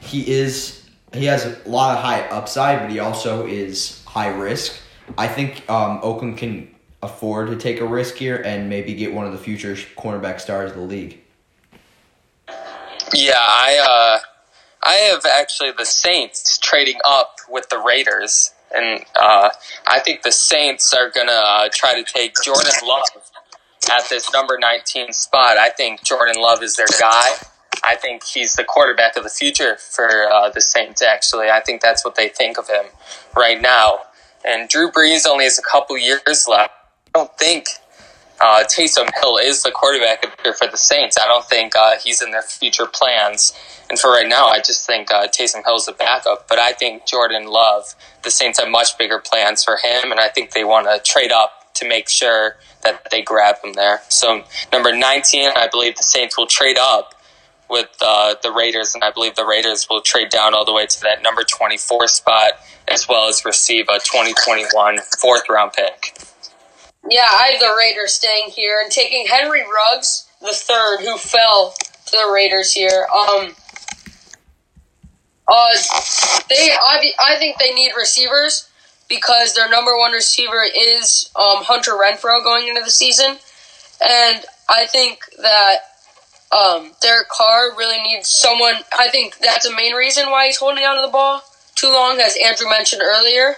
he 0.00 0.30
is, 0.30 0.88
he 1.12 1.24
has 1.24 1.44
a 1.44 1.68
lot 1.68 1.96
of 1.96 2.04
high 2.04 2.20
upside, 2.28 2.80
but 2.80 2.90
he 2.90 3.00
also 3.00 3.46
is 3.46 4.04
high 4.04 4.28
risk. 4.28 4.80
I 5.18 5.26
think 5.26 5.68
um, 5.68 6.00
Oakland 6.02 6.38
can 6.38 6.74
afford 7.02 7.48
to 7.48 7.56
take 7.56 7.80
a 7.80 7.86
risk 7.86 8.14
here 8.14 8.36
and 8.36 8.68
maybe 8.68 8.94
get 8.94 9.12
one 9.12 9.26
of 9.26 9.32
the 9.32 9.38
future 9.38 9.74
cornerback 9.74 10.40
stars 10.40 10.70
of 10.70 10.76
the 10.76 10.82
league. 10.82 11.20
Yeah, 13.12 13.34
I 13.36 13.78
uh, 13.82 14.18
I 14.82 14.94
have 15.10 15.24
actually 15.26 15.72
the 15.72 15.84
Saints 15.84 16.58
trading 16.58 16.98
up 17.04 17.36
with 17.48 17.68
the 17.68 17.78
Raiders 17.78 18.50
and 18.76 19.04
uh, 19.20 19.50
I 19.86 20.00
think 20.00 20.22
the 20.22 20.32
Saints 20.32 20.92
are 20.92 21.10
going 21.10 21.28
to 21.28 21.32
uh, 21.32 21.68
try 21.72 22.00
to 22.00 22.04
take 22.04 22.34
Jordan 22.42 22.72
Love 22.84 23.02
at 23.90 24.08
this 24.08 24.32
number 24.32 24.58
19 24.58 25.12
spot. 25.12 25.56
I 25.56 25.70
think 25.70 26.02
Jordan 26.02 26.40
Love 26.40 26.62
is 26.62 26.76
their 26.76 26.86
guy. 27.00 27.36
I 27.84 27.94
think 27.94 28.24
he's 28.24 28.54
the 28.54 28.64
quarterback 28.64 29.16
of 29.16 29.22
the 29.22 29.30
future 29.30 29.76
for 29.76 30.28
uh, 30.30 30.50
the 30.50 30.60
Saints, 30.60 31.02
actually. 31.02 31.50
I 31.50 31.60
think 31.60 31.80
that's 31.80 32.04
what 32.04 32.16
they 32.16 32.28
think 32.28 32.58
of 32.58 32.68
him 32.68 32.86
right 33.36 33.60
now. 33.60 34.00
And 34.44 34.68
Drew 34.68 34.90
Brees 34.90 35.26
only 35.26 35.44
has 35.44 35.58
a 35.58 35.62
couple 35.62 35.96
years 35.98 36.46
left. 36.48 36.72
I 37.14 37.18
don't 37.18 37.38
think 37.38 37.68
uh, 38.40 38.64
Taysom 38.64 39.08
Hill 39.20 39.38
is 39.38 39.62
the 39.62 39.70
quarterback 39.70 40.24
for 40.58 40.66
the 40.66 40.76
Saints. 40.76 41.16
I 41.18 41.26
don't 41.26 41.44
think 41.44 41.74
uh, 41.76 41.96
he's 42.02 42.22
in 42.22 42.30
their 42.30 42.42
future 42.42 42.86
plans. 42.86 43.54
And 43.88 43.98
for 43.98 44.10
right 44.10 44.28
now, 44.28 44.46
I 44.46 44.58
just 44.58 44.86
think 44.86 45.10
uh, 45.10 45.28
Taysom 45.28 45.62
is 45.74 45.88
a 45.88 45.92
backup. 45.92 46.48
But 46.48 46.58
I 46.58 46.72
think 46.72 47.06
Jordan 47.06 47.46
Love, 47.46 47.94
the 48.22 48.30
Saints 48.30 48.60
have 48.60 48.68
much 48.68 48.98
bigger 48.98 49.18
plans 49.18 49.64
for 49.64 49.76
him, 49.76 50.10
and 50.10 50.20
I 50.20 50.28
think 50.28 50.52
they 50.52 50.64
want 50.64 50.86
to 50.86 51.00
trade 51.10 51.32
up 51.32 51.72
to 51.74 51.88
make 51.88 52.08
sure 52.08 52.56
that 52.82 53.10
they 53.10 53.22
grab 53.22 53.56
him 53.62 53.74
there. 53.74 54.00
So 54.08 54.44
number 54.72 54.94
19, 54.96 55.50
I 55.56 55.68
believe 55.68 55.96
the 55.96 56.02
Saints 56.02 56.36
will 56.36 56.46
trade 56.46 56.78
up 56.78 57.14
with 57.68 57.88
uh, 58.00 58.34
the 58.42 58.52
Raiders, 58.52 58.94
and 58.94 59.02
I 59.02 59.10
believe 59.10 59.34
the 59.34 59.46
Raiders 59.46 59.86
will 59.88 60.00
trade 60.00 60.30
down 60.30 60.54
all 60.54 60.64
the 60.64 60.72
way 60.72 60.86
to 60.86 61.00
that 61.02 61.22
number 61.22 61.42
24 61.42 62.08
spot, 62.08 62.52
as 62.88 63.08
well 63.08 63.28
as 63.28 63.44
receive 63.44 63.88
a 63.88 63.98
2021 63.98 64.98
fourth 65.20 65.48
round 65.48 65.72
pick. 65.72 66.16
Yeah, 67.08 67.22
I 67.22 67.50
have 67.52 67.60
the 67.60 67.74
Raiders 67.78 68.12
staying 68.14 68.50
here 68.50 68.80
and 68.82 68.90
taking 68.90 69.26
Henry 69.26 69.62
Ruggs, 69.62 70.28
the 70.40 70.52
third, 70.52 71.00
who 71.00 71.16
fell 71.16 71.74
to 72.06 72.12
the 72.12 72.30
Raiders 72.32 72.72
here. 72.72 73.06
Um, 73.14 73.54
uh, 75.48 75.74
they, 76.48 76.70
I, 76.72 77.12
I 77.20 77.36
think 77.36 77.58
they 77.58 77.72
need 77.72 77.92
receivers 77.96 78.68
because 79.08 79.54
their 79.54 79.70
number 79.70 79.96
one 79.96 80.10
receiver 80.12 80.64
is 80.64 81.30
um, 81.36 81.62
Hunter 81.62 81.92
Renfrow 81.92 82.42
going 82.42 82.66
into 82.66 82.82
the 82.82 82.90
season, 82.90 83.36
and 84.04 84.44
I 84.68 84.86
think 84.86 85.20
that 85.40 85.76
um, 86.50 86.92
Derek 87.00 87.28
Carr 87.28 87.76
really 87.76 88.02
needs 88.02 88.28
someone. 88.28 88.74
I 88.98 89.08
think 89.10 89.38
that's 89.38 89.68
the 89.68 89.74
main 89.76 89.94
reason 89.94 90.30
why 90.30 90.46
he's 90.46 90.56
holding 90.56 90.84
onto 90.84 91.02
the 91.02 91.12
ball 91.12 91.42
too 91.76 91.88
long, 91.88 92.18
as 92.18 92.36
Andrew 92.42 92.68
mentioned 92.68 93.02
earlier. 93.04 93.54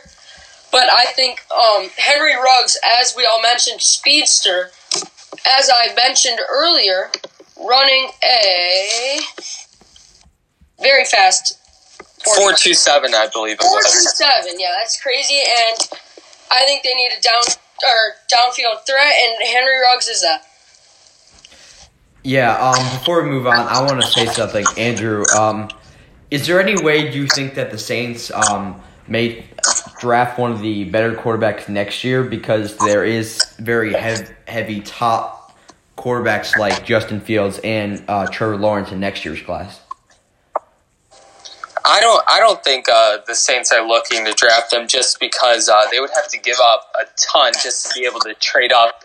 But 0.70 0.88
I 0.90 1.06
think 1.16 1.44
um, 1.50 1.88
Henry 1.96 2.34
Ruggs, 2.34 2.78
as 3.00 3.14
we 3.16 3.24
all 3.24 3.40
mentioned, 3.42 3.80
speedster, 3.80 4.70
as 5.58 5.70
I 5.74 5.94
mentioned 5.94 6.38
earlier, 6.50 7.10
running 7.56 8.10
a 8.22 9.20
very 10.80 11.04
fast 11.04 11.58
Four 12.24 12.52
two 12.52 12.74
seven, 12.74 13.14
I 13.14 13.28
believe 13.32 13.54
it 13.54 13.62
four 13.62 13.76
was. 13.76 13.84
two 13.92 14.24
seven. 14.24 14.58
Yeah, 14.58 14.72
that's 14.78 15.00
crazy, 15.00 15.38
and 15.38 15.88
I 16.50 16.64
think 16.64 16.82
they 16.82 16.94
need 16.94 17.10
a 17.16 17.20
down 17.22 17.40
or 17.86 18.14
downfield 18.30 18.84
threat, 18.86 19.14
and 19.24 19.48
Henry 19.48 19.80
Ruggs 19.80 20.08
is 20.08 20.22
that. 20.22 20.42
Yeah, 22.24 22.54
um, 22.58 22.98
before 22.98 23.22
we 23.22 23.30
move 23.30 23.46
on, 23.46 23.54
I 23.54 23.80
want 23.82 24.02
to 24.02 24.06
say 24.08 24.26
something, 24.26 24.66
Andrew. 24.76 25.24
Um, 25.36 25.68
is 26.30 26.46
there 26.46 26.60
any 26.60 26.82
way 26.82 27.10
you 27.10 27.26
think 27.28 27.54
that 27.54 27.70
the 27.70 27.78
Saints 27.78 28.30
um, 28.32 28.82
may 29.06 29.46
draft 29.98 30.38
one 30.38 30.52
of 30.52 30.60
the 30.60 30.84
better 30.84 31.14
quarterbacks 31.14 31.68
next 31.68 32.04
year 32.04 32.22
because 32.22 32.76
there 32.78 33.04
is 33.04 33.42
very 33.58 33.92
hev- 33.92 34.32
heavy 34.46 34.80
top 34.80 35.56
quarterbacks 35.96 36.56
like 36.56 36.84
Justin 36.84 37.20
Fields 37.20 37.58
and 37.64 38.02
uh, 38.08 38.26
Trevor 38.26 38.56
Lawrence 38.56 38.92
in 38.92 39.00
next 39.00 39.24
year's 39.24 39.42
class? 39.42 39.80
I 41.84 42.00
don't. 42.00 42.22
I 42.28 42.38
don't 42.38 42.62
think 42.62 42.86
uh, 42.88 43.18
the 43.26 43.34
Saints 43.34 43.72
are 43.72 43.86
looking 43.86 44.24
to 44.26 44.32
draft 44.32 44.70
them 44.70 44.86
just 44.88 45.18
because 45.20 45.68
uh, 45.68 45.82
they 45.90 46.00
would 46.00 46.10
have 46.14 46.28
to 46.28 46.38
give 46.38 46.58
up 46.62 46.92
a 47.00 47.04
ton 47.16 47.52
just 47.62 47.86
to 47.86 47.98
be 47.98 48.06
able 48.06 48.20
to 48.20 48.34
trade 48.34 48.72
up 48.72 49.04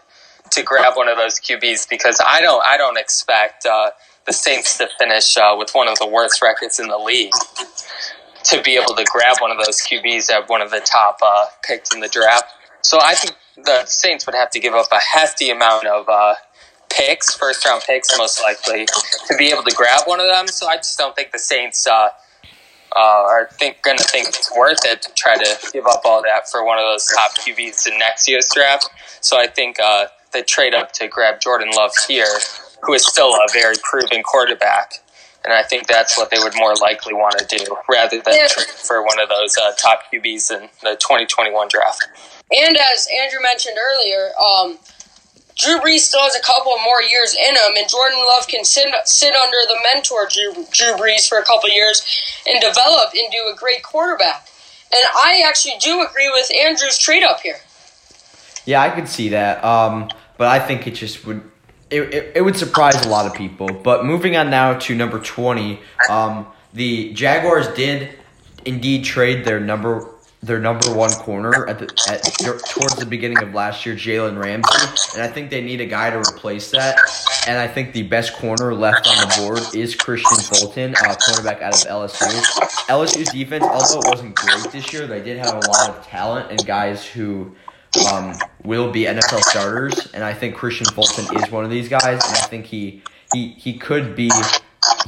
to 0.52 0.64
grab 0.64 0.98
one 0.98 1.08
of 1.08 1.18
those 1.18 1.40
QBs. 1.40 1.90
Because 1.90 2.20
I 2.26 2.42
don't. 2.42 2.64
I 2.66 2.78
don't 2.78 2.98
expect 2.98 3.66
uh, 3.66 3.92
the 4.26 4.34
Saints 4.34 4.78
to 4.80 4.90
finish 5.00 5.38
uh, 5.38 5.56
with 5.58 5.72
one 5.72 5.88
of 5.88 5.98
the 6.00 6.08
worst 6.08 6.42
records 6.42 6.80
in 6.80 6.88
the 6.88 6.98
league 6.98 7.32
to 8.46 8.62
be 8.62 8.76
able 8.76 8.96
to 8.96 9.06
grab 9.06 9.38
one 9.40 9.52
of 9.52 9.58
those 9.58 9.82
QBs 9.82 10.32
at 10.32 10.50
one 10.50 10.62
of 10.62 10.72
the 10.72 10.80
top 10.80 11.20
uh, 11.24 11.46
picks 11.64 11.94
in 11.94 12.02
the 12.02 12.10
draft. 12.10 12.46
So 12.82 13.00
I 13.02 13.16
think 13.16 13.36
the 13.66 13.86
Saints 13.86 14.26
would 14.26 14.36
have 14.36 14.50
to 14.52 14.60
give 14.60 14.74
up 14.74 14.88
a 14.92 15.00
hefty 15.00 15.50
amount 15.50 15.88
of 15.88 16.08
uh, 16.10 16.36
picks, 16.90 17.34
first 17.36 17.66
round 17.66 17.84
picks, 17.86 18.16
most 18.18 18.42
likely, 18.42 18.86
to 19.28 19.36
be 19.38 19.48
able 19.48 19.64
to 19.64 19.76
grab 19.76 20.02
one 20.06 20.20
of 20.20 20.28
them. 20.28 20.48
So 20.48 20.68
I 20.68 20.78
just 20.78 20.98
don't 20.98 21.16
think 21.16 21.32
the 21.32 21.40
Saints 21.40 21.88
uh, 21.88 22.10
uh, 22.96 23.00
are 23.00 23.48
think 23.54 23.82
going 23.82 23.98
to 23.98 24.04
think 24.04 24.28
it's 24.28 24.52
worth 24.56 24.86
it 24.86 25.02
to 25.02 25.12
try 25.16 25.36
to 25.38 25.72
give 25.72 25.86
up 25.88 26.02
all 26.06 26.22
that 26.24 26.50
for 26.50 26.66
one 26.66 26.78
of 26.78 26.84
those 26.84 27.08
top 27.08 27.36
QBs 27.38 27.88
in 27.88 27.98
next 27.98 28.28
year's 28.28 28.48
draft. 28.54 28.90
So 29.22 29.40
I 29.40 29.48
think 29.48 29.80
uh, 29.80 30.08
they 30.32 30.44
trade 30.44 30.74
up 30.74 30.92
to 30.94 31.08
grab 31.08 31.40
Jordan 31.40 31.70
Love 31.76 31.92
here, 32.08 32.28
who 32.84 32.94
is 32.94 33.06
still 33.06 33.34
a 33.34 33.48
very 33.52 33.76
proven 33.84 34.22
quarterback. 34.24 35.03
And 35.46 35.54
I 35.54 35.64
think 35.64 35.88
that's 35.88 36.18
what 36.18 36.30
they 36.30 36.40
would 36.40 36.56
more 36.56 36.74
likely 36.76 37.14
want 37.14 37.38
to 37.40 37.58
do 37.58 37.78
rather 37.90 38.22
than 38.22 38.34
Yeah. 38.34 38.48
trade 38.48 38.68
for 38.68 39.04
one 39.04 39.20
of 39.20 39.28
those 39.30 39.58
uh, 39.58 39.74
top 39.78 40.04
QBs 40.12 40.52
in 40.52 40.70
the 40.82 40.96
2021 40.96 41.68
draft. 41.68 42.08
And 42.52 42.78
as 42.78 43.08
Andrew 43.22 43.42
mentioned 43.42 43.78
earlier, 43.78 44.32
um, 44.40 44.80
Drew 45.56 45.80
Brees 45.80 46.00
still 46.00 46.22
has 46.24 46.36
a 46.36 46.42
couple 46.42 46.76
more 46.80 47.02
years 47.02 47.36
in 47.36 47.56
him, 47.56 47.76
and 47.78 47.88
Jordan 47.90 48.18
Love 48.28 48.48
can 48.48 48.64
sit, 48.64 48.88
sit 49.06 49.34
under 49.36 49.58
the 49.68 49.78
mentor 49.94 50.28
Drew, 50.32 50.66
Drew 50.72 50.94
Brees 50.96 51.28
for 51.28 51.38
a 51.38 51.44
couple 51.44 51.70
years 51.70 52.02
and 52.48 52.60
develop 52.62 53.14
into 53.14 53.38
a 53.52 53.56
great 53.56 53.84
quarterback. 53.84 54.48
And 54.96 55.04
I 55.16 55.44
actually 55.46 55.76
do 55.80 56.02
agree 56.02 56.30
with 56.30 56.50
Andrew's 56.56 56.98
trade 56.98 57.24
up 57.24 57.42
here. 57.42 57.58
Yeah, 58.66 58.82
I 58.82 58.90
could 58.90 59.08
see 59.10 59.30
that. 59.30 59.64
Um, 59.64 60.10
but 60.38 60.48
I 60.48 60.60
think 60.60 60.88
it 60.88 60.92
just 60.92 61.26
would 61.26 61.42
it, 61.94 62.32
it, 62.36 62.42
would 62.42 62.56
surprise 62.56 63.06
a 63.06 63.10
lot 63.10 63.26
of 63.26 63.34
people. 63.34 63.68
But 63.68 64.06
moving 64.06 64.36
on 64.36 64.50
now 64.50 64.78
to 64.80 64.96
number 64.96 65.20
twenty, 65.20 65.80
um, 66.10 66.48
the 66.74 67.14
Jaguars 67.14 67.68
did 67.70 68.10
indeed 68.66 69.06
trade 69.06 69.46
their 69.46 69.60
number 69.60 70.10
their 70.44 70.60
number 70.60 70.94
one 70.94 71.12
corner 71.12 71.68
at 71.70 71.80
the 71.80 71.86
at 72.10 72.22
towards 72.70 72.96
the 72.96 73.06
beginning 73.06 73.42
of 73.42 73.54
last 73.54 73.86
year, 73.86 73.96
Jalen 73.96 74.38
Ramsey, 74.38 75.18
and 75.18 75.24
I 75.24 75.32
think 75.32 75.50
they 75.50 75.62
need 75.62 75.80
a 75.80 75.86
guy 75.86 76.10
to 76.10 76.20
replace 76.20 76.70
that. 76.72 76.98
And 77.48 77.58
I 77.58 77.68
think 77.68 77.94
the 77.94 78.04
best 78.04 78.34
corner 78.34 78.74
left 78.74 79.08
on 79.08 79.16
the 79.16 79.36
board 79.38 79.76
is 79.76 79.96
Kristian 79.96 80.42
Fulton, 80.44 80.96
uh, 80.96 81.16
cornerback 81.16 81.62
out 81.62 81.74
of 81.74 81.90
LSU. 81.90 82.44
LSU's 82.88 83.32
defense, 83.32 83.64
although 83.64 84.00
it 84.00 84.08
wasn't 84.10 84.36
great 84.36 84.70
this 84.72 84.92
year, 84.92 85.08
they 85.08 85.22
did 85.22 85.38
have 85.38 85.56
a 85.56 85.68
lot 85.68 85.90
of 85.90 86.06
talent 86.06 86.52
and 86.52 86.66
guys 86.66 87.06
who 87.06 87.56
um, 88.12 88.34
will 88.64 88.92
be 88.92 89.04
NFL 89.06 89.42
starters, 89.42 90.12
and 90.14 90.24
I 90.24 90.34
think 90.34 90.56
Kristian 90.56 90.92
Fulton 90.94 91.26
is 91.38 91.52
one 91.52 91.64
of 91.64 91.72
these 91.72 91.90
guys, 91.90 92.24
and 92.24 92.38
I 92.38 92.48
think 92.48 92.66
he 92.66 93.02
he 93.34 93.50
he 93.50 93.78
could 93.78 94.16
be. 94.16 94.32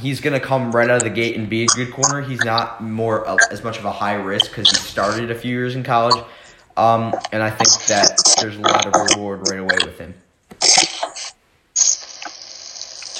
He's 0.00 0.20
gonna 0.20 0.40
come 0.40 0.72
right 0.72 0.88
out 0.88 0.96
of 0.96 1.02
the 1.02 1.10
gate 1.10 1.36
and 1.36 1.48
be 1.50 1.64
a 1.64 1.66
good 1.66 1.92
corner. 1.92 2.22
He's 2.22 2.44
not 2.44 2.82
more 2.82 3.26
uh, 3.28 3.36
as 3.50 3.62
much 3.62 3.78
of 3.78 3.84
a 3.84 3.92
high 3.92 4.14
risk 4.14 4.50
because 4.50 4.70
he 4.70 4.76
started 4.76 5.30
a 5.30 5.34
few 5.34 5.50
years 5.50 5.74
in 5.74 5.82
college, 5.82 6.16
um, 6.76 7.14
and 7.32 7.42
I 7.42 7.50
think 7.50 7.70
that 7.86 8.36
there's 8.40 8.56
a 8.56 8.60
lot 8.60 8.86
of 8.86 8.94
reward 9.10 9.48
right 9.48 9.60
away 9.60 9.76
with 9.84 9.98
him. 9.98 10.14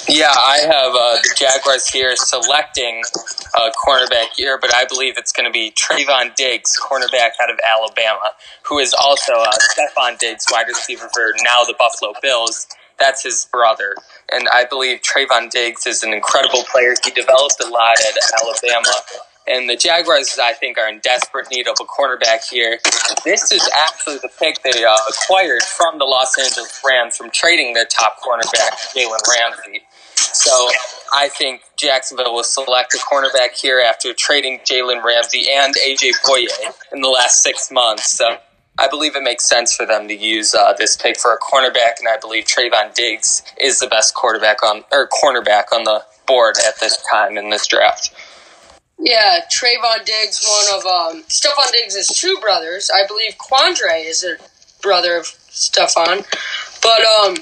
Yeah, 0.09 0.31
I 0.31 0.59
have 0.59 0.95
uh, 0.95 1.17
the 1.23 1.35
Jaguars 1.35 1.87
here 1.89 2.15
selecting 2.15 3.03
a 3.55 3.71
cornerback 3.85 4.27
here, 4.37 4.57
but 4.57 4.73
I 4.73 4.85
believe 4.85 5.17
it's 5.17 5.33
going 5.33 5.45
to 5.45 5.51
be 5.51 5.71
Trayvon 5.71 6.35
Diggs, 6.35 6.79
cornerback 6.79 7.31
out 7.41 7.49
of 7.49 7.59
Alabama, 7.67 8.31
who 8.63 8.79
is 8.79 8.93
also 8.93 9.33
uh, 9.33 9.51
Stefon 9.75 10.17
Diggs, 10.19 10.45
wide 10.49 10.67
receiver 10.67 11.09
for 11.13 11.33
now 11.43 11.65
the 11.65 11.75
Buffalo 11.77 12.13
Bills. 12.21 12.67
That's 12.99 13.23
his 13.23 13.49
brother. 13.51 13.95
And 14.31 14.47
I 14.53 14.65
believe 14.65 15.01
Trayvon 15.01 15.49
Diggs 15.49 15.85
is 15.85 16.03
an 16.03 16.13
incredible 16.13 16.63
player. 16.71 16.93
He 17.03 17.11
developed 17.11 17.61
a 17.61 17.67
lot 17.67 17.97
at 17.99 18.41
Alabama. 18.41 18.93
And 19.47 19.69
the 19.69 19.77
Jaguars, 19.77 20.37
I 20.41 20.53
think, 20.53 20.77
are 20.77 20.89
in 20.89 20.99
desperate 20.99 21.47
need 21.51 21.67
of 21.67 21.77
a 21.81 21.85
cornerback 21.85 22.49
here. 22.49 22.79
This 23.25 23.51
is 23.51 23.69
actually 23.77 24.17
the 24.17 24.29
pick 24.39 24.61
they 24.63 24.83
uh, 24.83 24.97
acquired 25.09 25.63
from 25.63 25.99
the 25.99 26.05
Los 26.05 26.37
Angeles 26.37 26.81
Rams 26.85 27.17
from 27.17 27.29
trading 27.31 27.73
their 27.73 27.85
top 27.85 28.17
cornerback, 28.19 28.71
Jalen 28.95 29.19
Ramsey. 29.27 29.83
So 30.33 30.69
I 31.13 31.29
think 31.29 31.61
Jacksonville 31.77 32.33
will 32.33 32.43
select 32.43 32.93
a 32.93 32.97
cornerback 32.97 33.53
here 33.59 33.79
after 33.79 34.13
trading 34.13 34.59
Jalen 34.59 35.03
Ramsey 35.03 35.45
and 35.51 35.73
AJ 35.75 36.11
Bouye 36.23 36.47
in 36.91 37.01
the 37.01 37.09
last 37.09 37.41
six 37.41 37.71
months. 37.71 38.11
So 38.11 38.37
I 38.79 38.87
believe 38.87 39.15
it 39.15 39.23
makes 39.23 39.45
sense 39.45 39.75
for 39.75 39.85
them 39.85 40.07
to 40.07 40.15
use 40.15 40.53
uh, 40.53 40.73
this 40.73 40.95
pick 40.95 41.19
for 41.19 41.33
a 41.33 41.39
cornerback, 41.39 41.99
and 41.99 42.07
I 42.07 42.17
believe 42.21 42.45
Trayvon 42.45 42.93
Diggs 42.93 43.41
is 43.59 43.79
the 43.79 43.87
best 43.87 44.13
quarterback 44.13 44.61
on 44.63 44.83
or 44.91 45.09
cornerback 45.09 45.73
on 45.73 45.83
the 45.83 46.03
board 46.27 46.57
at 46.67 46.79
this 46.79 46.97
time 47.11 47.37
in 47.37 47.49
this 47.49 47.65
draft. 47.65 48.13
Yeah, 48.99 49.41
Trayvon 49.51 50.05
Diggs, 50.05 50.45
one 50.45 50.79
of 50.79 50.85
um, 50.85 51.23
Stefon 51.23 51.71
Diggs' 51.71 52.07
two 52.07 52.37
brothers. 52.39 52.89
I 52.93 53.05
believe 53.07 53.35
Quandre 53.37 54.05
is 54.05 54.23
a 54.23 54.37
brother 54.81 55.17
of 55.17 55.25
Stefon. 55.25 56.25
But 56.81 57.01
um, 57.01 57.35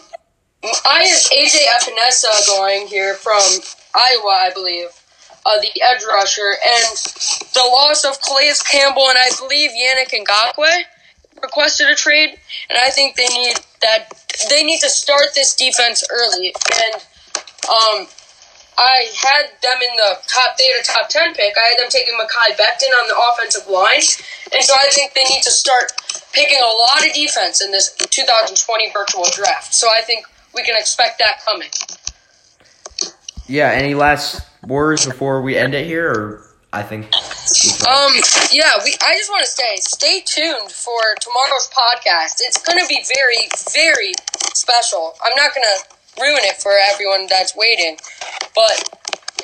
I 0.86 1.04
have 1.06 1.21
AJ 1.32 1.62
Epenesa 1.78 2.47
going 2.47 2.88
here 2.88 3.15
from 3.15 3.41
Iowa, 3.93 4.49
I 4.49 4.51
believe, 4.54 4.88
uh, 5.45 5.60
the 5.62 5.69
edge 5.82 6.01
rusher, 6.08 6.58
and 6.65 6.97
the 7.54 7.69
loss 7.71 8.04
of 8.04 8.19
Calais 8.21 8.54
Campbell 8.69 9.08
and 9.10 9.17
I 9.17 9.30
believe 9.39 9.71
Yannick 9.71 10.10
Ngakoue 10.10 10.84
requested 11.41 11.89
a 11.89 11.95
trade, 11.95 12.38
and 12.69 12.80
I 12.80 12.89
think 12.89 13.15
they 13.15 13.28
need 13.28 13.58
that. 13.82 14.10
They 14.49 14.63
need 14.63 14.80
to 14.80 14.89
start 14.89 15.36
this 15.36 15.56
defense 15.56 16.04
early, 16.12 16.54
and 16.82 16.95
um, 17.69 18.08
I 18.78 19.10
had 19.21 19.45
them 19.62 19.78
in 19.78 19.95
the 19.97 20.17
top. 20.28 20.58
They 20.58 20.65
had 20.65 20.82
a 20.82 20.84
top 20.84 21.10
ten 21.10 21.34
pick. 21.36 21.54
I 21.58 21.69
had 21.69 21.78
them 21.78 21.89
taking 21.89 22.15
Mekhi 22.15 22.58
Becton 22.58 22.89
on 23.01 23.08
the 23.08 23.17
offensive 23.32 23.67
line, 23.67 24.01
and 24.51 24.63
so 24.63 24.73
I 24.73 24.89
think 24.89 25.13
they 25.13 25.25
need 25.25 25.43
to 25.43 25.51
start 25.51 25.91
picking 26.34 26.60
a 26.60 26.73
lot 26.89 27.06
of 27.06 27.13
defense 27.13 27.62
in 27.62 27.71
this 27.71 27.93
2020 27.95 28.91
virtual 28.91 29.25
draft. 29.32 29.73
So 29.73 29.88
I 29.89 30.01
think 30.01 30.25
we 30.56 30.63
can 30.63 30.76
expect 30.78 31.20
that 31.20 31.44
coming. 31.46 31.70
Yeah. 33.48 33.70
Any 33.72 33.94
last 33.94 34.41
words 34.65 35.06
before 35.06 35.41
we 35.41 35.58
end 35.58 35.76
it 35.76 35.86
here, 35.86 36.10
or 36.10 36.46
I 36.74 36.82
think. 36.84 37.06
Um, 37.88 38.13
yeah, 38.52 38.74
we. 38.84 38.96
I 39.02 39.15
just 39.18 39.30
want 39.30 39.46
to 39.46 39.52
say, 39.52 39.76
stay 39.78 40.22
tuned 40.26 40.72
for 40.72 41.00
tomorrow's 41.22 41.70
podcast. 41.70 42.41
It's 42.41 42.62
going 42.62 42.80
to 42.80 42.88
be 42.88 43.04
very, 43.15 43.48
very 43.74 44.13
special. 44.54 45.13
I'm 45.24 45.36
not 45.36 45.54
going 45.54 45.65
to 45.78 46.22
ruin 46.22 46.44
it 46.44 46.58
for 46.58 46.72
everyone 46.91 47.28
that's 47.30 47.56
waiting, 47.56 47.98
but 48.56 48.89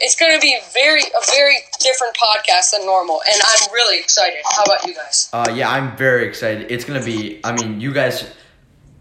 it's 0.02 0.16
going 0.16 0.34
to 0.34 0.42
be 0.42 0.58
very 0.74 1.02
a 1.02 1.26
very 1.32 1.58
different 1.80 2.16
podcast 2.16 2.72
than 2.72 2.86
normal, 2.86 3.22
and 3.32 3.42
I'm 3.42 3.72
really 3.72 4.00
excited. 4.00 4.40
How 4.44 4.64
about 4.64 4.86
you 4.86 4.96
guys? 4.96 5.30
Uh, 5.32 5.52
yeah, 5.54 5.70
I'm 5.70 5.96
very 5.96 6.28
excited. 6.28 6.72
It's 6.72 6.86
gonna 6.86 7.04
be. 7.04 7.40
I 7.44 7.54
mean, 7.54 7.80
you 7.80 7.94
guys, 7.94 8.30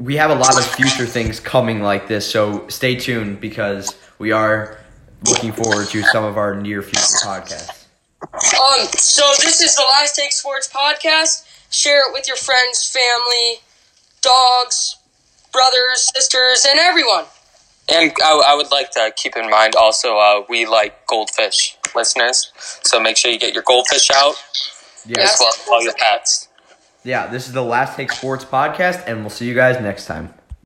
we 0.00 0.16
have 0.16 0.30
a 0.30 0.34
lot 0.34 0.58
of 0.58 0.64
future 0.64 1.04
things 1.04 1.38
coming 1.40 1.82
like 1.82 2.08
this, 2.08 2.28
so 2.28 2.66
stay 2.68 2.96
tuned 2.96 3.40
because 3.40 3.94
we 4.18 4.32
are 4.32 4.78
looking 5.26 5.52
forward 5.52 5.88
to 5.88 6.02
some 6.04 6.24
of 6.24 6.38
our 6.38 6.54
near 6.54 6.80
future 6.80 7.18
podcasts. 7.22 7.84
Um, 8.22 8.86
so 8.96 9.22
this 9.38 9.60
is 9.60 9.76
the 9.76 9.82
Last 9.82 10.16
Take 10.16 10.32
Sports 10.32 10.70
podcast. 10.72 11.46
Share 11.70 12.08
it 12.08 12.14
with 12.14 12.26
your 12.26 12.38
friends, 12.38 12.88
family, 12.88 13.60
dogs, 14.22 14.96
brothers, 15.52 16.10
sisters, 16.14 16.66
and 16.68 16.78
everyone. 16.78 17.26
And 17.92 18.12
I, 18.22 18.42
I 18.52 18.54
would 18.54 18.70
like 18.70 18.90
to 18.92 19.12
keep 19.16 19.36
in 19.36 19.50
mind 19.50 19.74
also, 19.74 20.16
uh, 20.16 20.44
we 20.48 20.64
like 20.64 21.06
goldfish 21.06 21.76
listeners, 21.94 22.52
so 22.56 23.00
make 23.00 23.18
sure 23.18 23.30
you 23.30 23.38
get 23.38 23.52
your 23.52 23.64
goldfish 23.66 24.10
out 24.14 24.36
Yeah, 25.04 25.22
as 25.22 25.36
well 25.38 25.48
as 25.48 25.68
all 25.68 25.82
your 25.82 25.94
pets. 25.94 26.48
Yeah. 27.04 27.26
This 27.26 27.46
is 27.46 27.52
the 27.52 27.62
Last 27.62 27.96
Take 27.96 28.12
Sports 28.12 28.44
podcast, 28.44 29.06
and 29.06 29.20
we'll 29.20 29.30
see 29.30 29.46
you 29.46 29.54
guys 29.54 29.80
next 29.80 30.06
time. 30.06 30.34